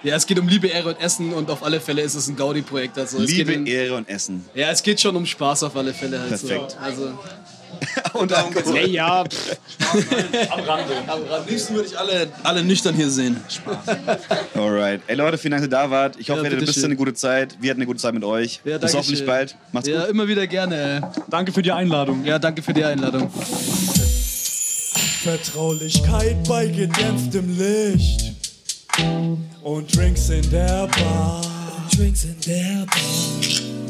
Äh, 0.05 0.09
ja, 0.09 0.17
es 0.17 0.27
geht 0.27 0.39
um 0.39 0.47
Liebe, 0.47 0.67
Ehre 0.69 0.91
und 0.91 1.01
Essen 1.01 1.33
und 1.33 1.51
auf 1.51 1.63
alle 1.63 1.81
Fälle 1.81 2.03
ist 2.03 2.15
es 2.15 2.29
ein 2.29 2.37
Gaudi-Projekt. 2.37 2.99
Also 2.99 3.19
Liebe, 3.21 3.53
geht 3.53 3.57
in, 3.57 3.67
Ehre 3.67 3.95
und 3.97 4.09
Essen. 4.09 4.45
ja, 4.55 4.71
es 4.71 4.83
geht 4.83 5.01
schon 5.01 5.17
um 5.17 5.25
Spaß 5.25 5.63
auf 5.63 5.75
alle 5.77 5.95
Fälle. 5.95 6.21
Halt 6.21 6.29
Perfekt. 6.29 6.73
So. 6.73 6.79
Also, 6.79 7.19
Und 8.15 8.33
Alkohol. 8.33 8.79
ja, 8.79 8.87
ja, 8.87 9.25
pff, 9.29 9.57
Am 10.51 10.61
Rande. 10.61 10.95
Am 11.09 11.47
liebsten 11.49 11.75
würde 11.75 11.89
ich 11.89 11.99
alle, 11.99 12.29
alle 12.43 12.63
nüchtern 12.65 12.95
hier 12.95 13.11
sehen. 13.11 13.41
Alright. 14.55 15.01
Ey 15.07 15.17
Leute, 15.17 15.39
vielen 15.39 15.53
Dank, 15.53 15.63
dass 15.63 15.69
ihr 15.69 15.85
da 15.85 15.91
wart. 15.91 16.17
Ich 16.19 16.31
hoffe, 16.31 16.39
Ja, 16.41 16.45
ihr 16.45 16.51
hattet 16.51 16.61
bis 16.61 16.69
bitteschön. 16.71 16.85
eine 16.87 16.97
gute 16.97 17.15
Zeit. 17.15 17.57
Wir 17.61 17.71
hatten 17.71 17.81
eine 17.81 17.87
gute 17.87 17.99
Zeit 18.01 18.15
mit 18.15 18.25
euch. 18.25 18.61
Ja, 18.65 18.79
Bis 18.79 18.95
hoffentlich 18.95 19.19
schön. 19.19 19.27
bald. 19.27 19.57
Macht's 19.73 19.89
ja, 19.89 20.01
gut. 20.03 20.11
immer 20.11 20.29
wieder 20.29 20.47
gerne. 20.47 21.11
Danke 21.29 21.53
für 21.53 21.63
die 21.63 21.73
Einladung. 21.73 22.25
Ja, 22.25 22.39
danke 22.39 22.63
für 22.63 22.73
die 22.73 22.85
Einladung. 22.85 23.31
Vertraulichkeit 25.23 26.37
bei 26.49 26.67
gedämpftem 26.67 27.59
Licht 27.59 28.33
und 29.63 29.97
Drinks 29.97 30.29
in 30.29 30.49
der 30.51 30.87
Bar. 30.89 31.41
Drinks 31.91 32.25
in 32.25 32.37
der 32.47 32.87
Bar. 32.87 32.97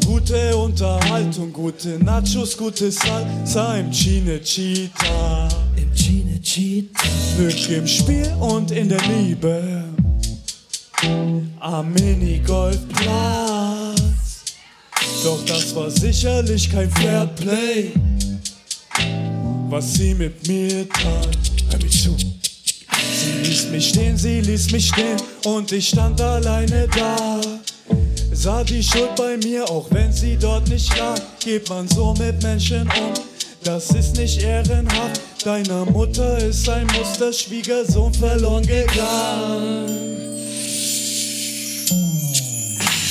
Gute 0.07 0.57
Unterhaltung, 0.57 1.53
gute 1.53 1.99
Nachos, 2.05 2.57
gute 2.57 2.91
Salsa 2.91 3.77
im 3.77 3.91
Cinecittà. 3.91 5.49
Im 5.77 5.93
Cinecittà. 5.95 7.05
Glück 7.37 7.69
im 7.71 7.87
Spiel 7.87 8.33
und 8.41 8.71
in 8.71 8.89
der 8.89 9.03
Liebe. 9.03 9.85
Am 11.61 11.93
Minigolfplatz. 11.93 14.01
Doch 15.23 15.45
das 15.47 15.75
war 15.75 15.91
sicherlich 15.91 16.71
kein 16.71 16.91
Fairplay 16.91 17.93
was 19.75 19.95
sie 19.95 20.15
mit 20.15 20.47
mir 20.47 20.89
tat. 20.89 21.37
Hör 21.71 21.83
mir 21.83 21.91
zu. 21.91 22.17
Sie 22.17 23.33
ließ 23.43 23.71
mich 23.71 23.89
stehen, 23.89 24.17
sie 24.17 24.41
ließ 24.41 24.71
mich 24.71 24.87
stehen 24.87 25.21
und 25.47 25.73
ich 25.73 25.89
stand 25.89 26.21
alleine 26.21 26.87
da. 26.95 27.41
Sah 28.45 28.63
die 28.63 28.83
Schuld 28.83 29.17
bei 29.17 29.39
mir, 29.39 29.65
auch 29.71 29.87
wenn 29.89 30.13
sie 30.13 30.37
dort 30.37 30.69
nicht 30.69 30.95
lag. 30.99 31.19
Geht 31.41 31.67
man 31.71 31.89
so 31.89 32.13
mit 32.13 32.43
Menschen 32.43 32.83
um, 32.83 33.15
das 33.63 33.89
ist 33.93 34.19
nicht 34.19 34.43
ehrenhaft. 34.43 35.23
Deiner 35.43 35.87
Mutter 35.87 36.37
ist 36.37 36.69
ein 36.69 36.87
Musterschwiegersohn 36.89 38.13
verloren 38.13 38.67
gegangen. 38.67 39.89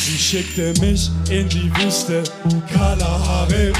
Sie 0.05 0.19
schickte 0.19 0.71
mich 0.79 1.09
in 1.31 1.49
die 1.49 1.71
Wüste, 1.77 2.21
Kalahari. 2.71 3.73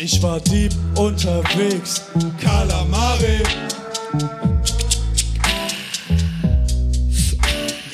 Ich 0.00 0.20
war 0.20 0.40
deep 0.40 0.72
unterwegs, 0.96 2.02
Kalamari. 2.42 3.44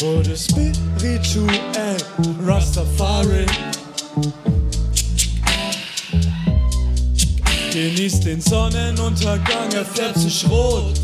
Wurde 0.03 0.37
spirituell, 0.37 1.97
Rastafari. 2.45 3.47
Genießt 7.73 8.25
den 8.25 8.41
Sonnenuntergang, 8.41 9.71
er 9.73 9.85
färbt 9.85 10.19
sich 10.19 10.45
rot. 10.51 11.01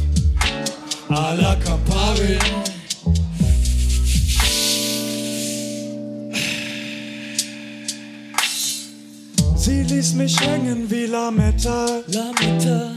A 1.11 1.33
la 1.35 1.55
Campari. 1.55 2.41
Sie 9.55 9.83
ließ 9.85 10.15
mich 10.15 10.41
hängen 10.41 10.91
wie 10.91 11.07
Lametta. 11.07 12.03
Lametta. 12.09 12.97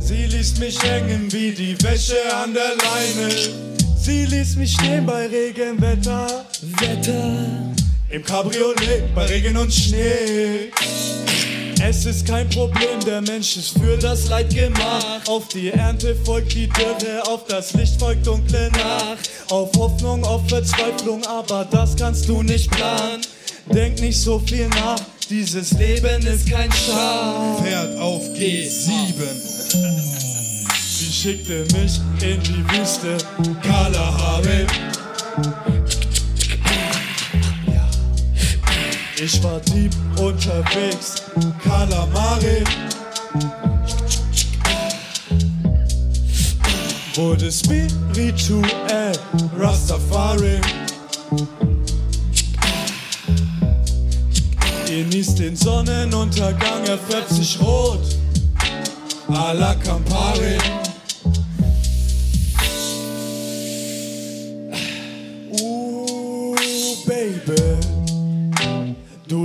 Sie 0.00 0.26
ließ 0.26 0.58
mich 0.60 0.80
hängen 0.84 1.32
wie 1.32 1.50
die 1.50 1.76
Wäsche 1.82 2.32
an 2.32 2.54
der 2.54 2.76
Leine. 2.76 3.71
Sie 4.02 4.24
ließ 4.24 4.56
mich 4.56 4.72
stehen 4.72 5.06
bei 5.06 5.28
Regenwetter. 5.28 6.44
Wetter. 6.80 7.72
Im 8.10 8.24
Cabriolet 8.24 9.14
bei 9.14 9.26
Regen 9.26 9.56
und 9.56 9.72
Schnee. 9.72 10.72
Es 11.80 12.04
ist 12.04 12.26
kein 12.26 12.48
Problem, 12.50 12.98
der 13.06 13.20
Mensch 13.20 13.56
ist 13.56 13.78
für 13.78 13.96
das 13.96 14.28
Leid 14.28 14.52
gemacht. 14.52 15.28
Auf 15.28 15.46
die 15.48 15.70
Ernte 15.70 16.16
folgt 16.24 16.52
die 16.52 16.68
Dürre, 16.68 17.22
auf 17.28 17.44
das 17.46 17.74
Licht 17.74 18.00
folgt 18.00 18.26
dunkle 18.26 18.72
Nacht. 18.72 19.30
Auf 19.50 19.70
Hoffnung, 19.76 20.24
auf 20.24 20.48
Verzweiflung, 20.48 21.24
aber 21.24 21.64
das 21.70 21.94
kannst 21.94 22.28
du 22.28 22.42
nicht 22.42 22.72
planen. 22.72 23.22
Denk 23.72 24.00
nicht 24.00 24.20
so 24.20 24.40
viel 24.40 24.66
nach, 24.68 24.98
dieses 25.30 25.70
Leben 25.74 26.26
ist 26.26 26.50
kein 26.50 26.72
Schaf. 26.72 27.62
Fährt 27.64 27.96
auf 28.00 28.24
G7. 28.34 30.21
Sie 31.02 31.10
schickte 31.12 31.66
mich 31.76 32.00
in 32.20 32.40
die 32.44 32.64
Wüste, 32.70 33.18
Kalahari. 33.60 34.66
ich 39.20 39.42
war 39.42 39.58
deep 39.60 39.92
unterwegs. 40.16 41.24
Kalamari. 41.64 42.62
Wurde 47.16 47.50
spirituell, 47.50 49.12
Rastafari. 49.58 50.60
genießt 54.86 55.38
den 55.40 55.56
Sonnenuntergang, 55.56 56.84
er 56.86 56.98
färbt 56.98 57.30
sich 57.30 57.60
rot. 57.60 57.98
A 59.28 59.52
la 59.52 59.74
Campari. 59.74 60.58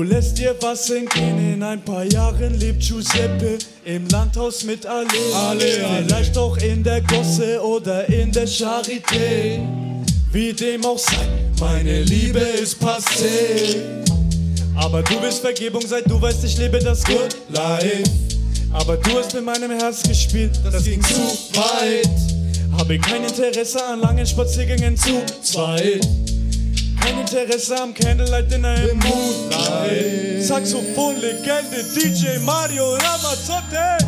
Lässt 0.10 0.38
dir 0.38 0.56
was 0.62 0.90
entgehen, 0.90 1.54
in 1.54 1.64
ein 1.64 1.82
paar 1.82 2.04
Jahren 2.04 2.60
lebt 2.60 2.82
Giuseppe 2.82 3.58
im 3.86 4.08
Landhaus 4.10 4.64
mit 4.64 4.86
Ale. 4.86 5.08
Ale, 5.34 5.86
Ale. 5.86 6.06
Vielleicht 6.06 6.38
auch 6.38 6.58
in 6.58 6.84
der 6.84 7.02
Gosse 7.02 7.62
oder 7.62 8.08
in 8.10 8.32
der 8.32 8.48
Charité. 8.48 9.60
Wie 10.32 10.54
dem 10.54 10.86
auch 10.86 10.98
sei, 10.98 11.28
meine 11.60 12.04
Liebe 12.04 12.40
ist 12.40 12.82
passé. 12.82 13.78
Aber 14.76 15.02
du 15.02 15.22
willst 15.22 15.40
Vergebung, 15.40 15.82
seit 15.86 16.10
du 16.10 16.22
weißt, 16.22 16.44
ich 16.44 16.58
lebe 16.58 16.80
das 16.80 17.04
Good 17.04 17.36
Life. 17.50 18.10
Aber 18.74 18.98
du 18.98 19.18
hast 19.18 19.34
in 19.34 19.46
meinem 19.46 19.72
Herz 19.72 20.04
gespielt, 20.04 20.52
das, 20.64 20.84
ging 20.84 21.02
zu 21.02 21.22
weit. 21.56 22.10
Habe 22.78 23.00
kein 23.00 23.24
Interesse 23.24 23.84
an 23.84 24.02
langen 24.02 24.26
Spaziergängen 24.26 24.96
zu 24.96 25.24
zweit. 25.42 26.08
Kein 27.08 27.20
Interesse 27.20 27.82
am 27.82 27.94
Candlelight 27.94 28.52
Dinner 28.52 28.76
im 28.90 28.98
Moonlight. 29.00 30.44
Saxophon-Legende 30.44 31.86
DJ 31.96 32.38
Mario 32.40 32.96
Ramazzotti. 32.96 34.07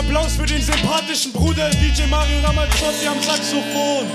Applaus 0.00 0.36
für 0.36 0.46
den 0.46 0.62
sympathischen 0.62 1.30
Bruder 1.30 1.68
DJ 1.68 2.06
Mario 2.08 2.40
Ramazzotti 2.42 3.06
am 3.06 3.22
Saxophon. 3.22 4.06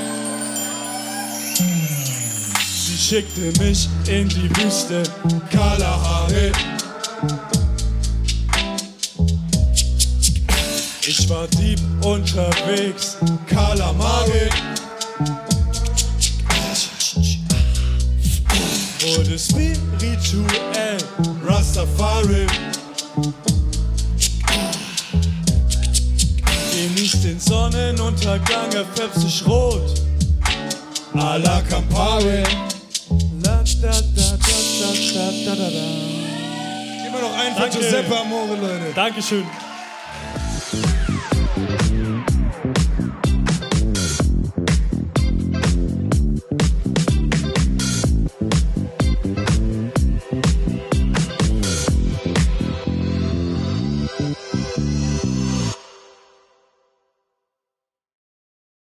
Sie 2.68 2.98
schickte 2.98 3.54
mich 3.64 3.88
in 4.08 4.28
die 4.28 4.50
Wüste, 4.58 5.04
Kalahari. 5.52 6.52
ich 11.08 11.30
war 11.30 11.48
deep 11.50 11.80
unterwegs. 12.04 13.18
Kalamari. 13.48 14.50
Wurde 19.02 19.38
spirituell, 19.38 20.98
Rastafari. 21.46 22.48
Sonnenuntergang, 28.26 28.74
er 28.74 28.86
färbt 28.96 29.16
sich 29.16 29.46
rot. 29.46 30.02
A 31.14 31.36
la 31.38 31.62
Campari. 31.62 32.44
La, 33.44 33.64
da, 33.82 33.92
da, 33.92 33.92
da, 33.92 34.38
da, 34.38 34.90
da, 35.14 35.32
da, 35.46 35.56
da, 35.56 35.70
da. 35.70 37.08
Immer 37.08 37.22
noch 37.22 37.38
ein 37.38 37.56
von. 37.56 37.70
Giuseppe 37.70 38.20
Amore, 38.20 38.56
Leute. 38.56 38.94
Dankeschön. 38.96 39.46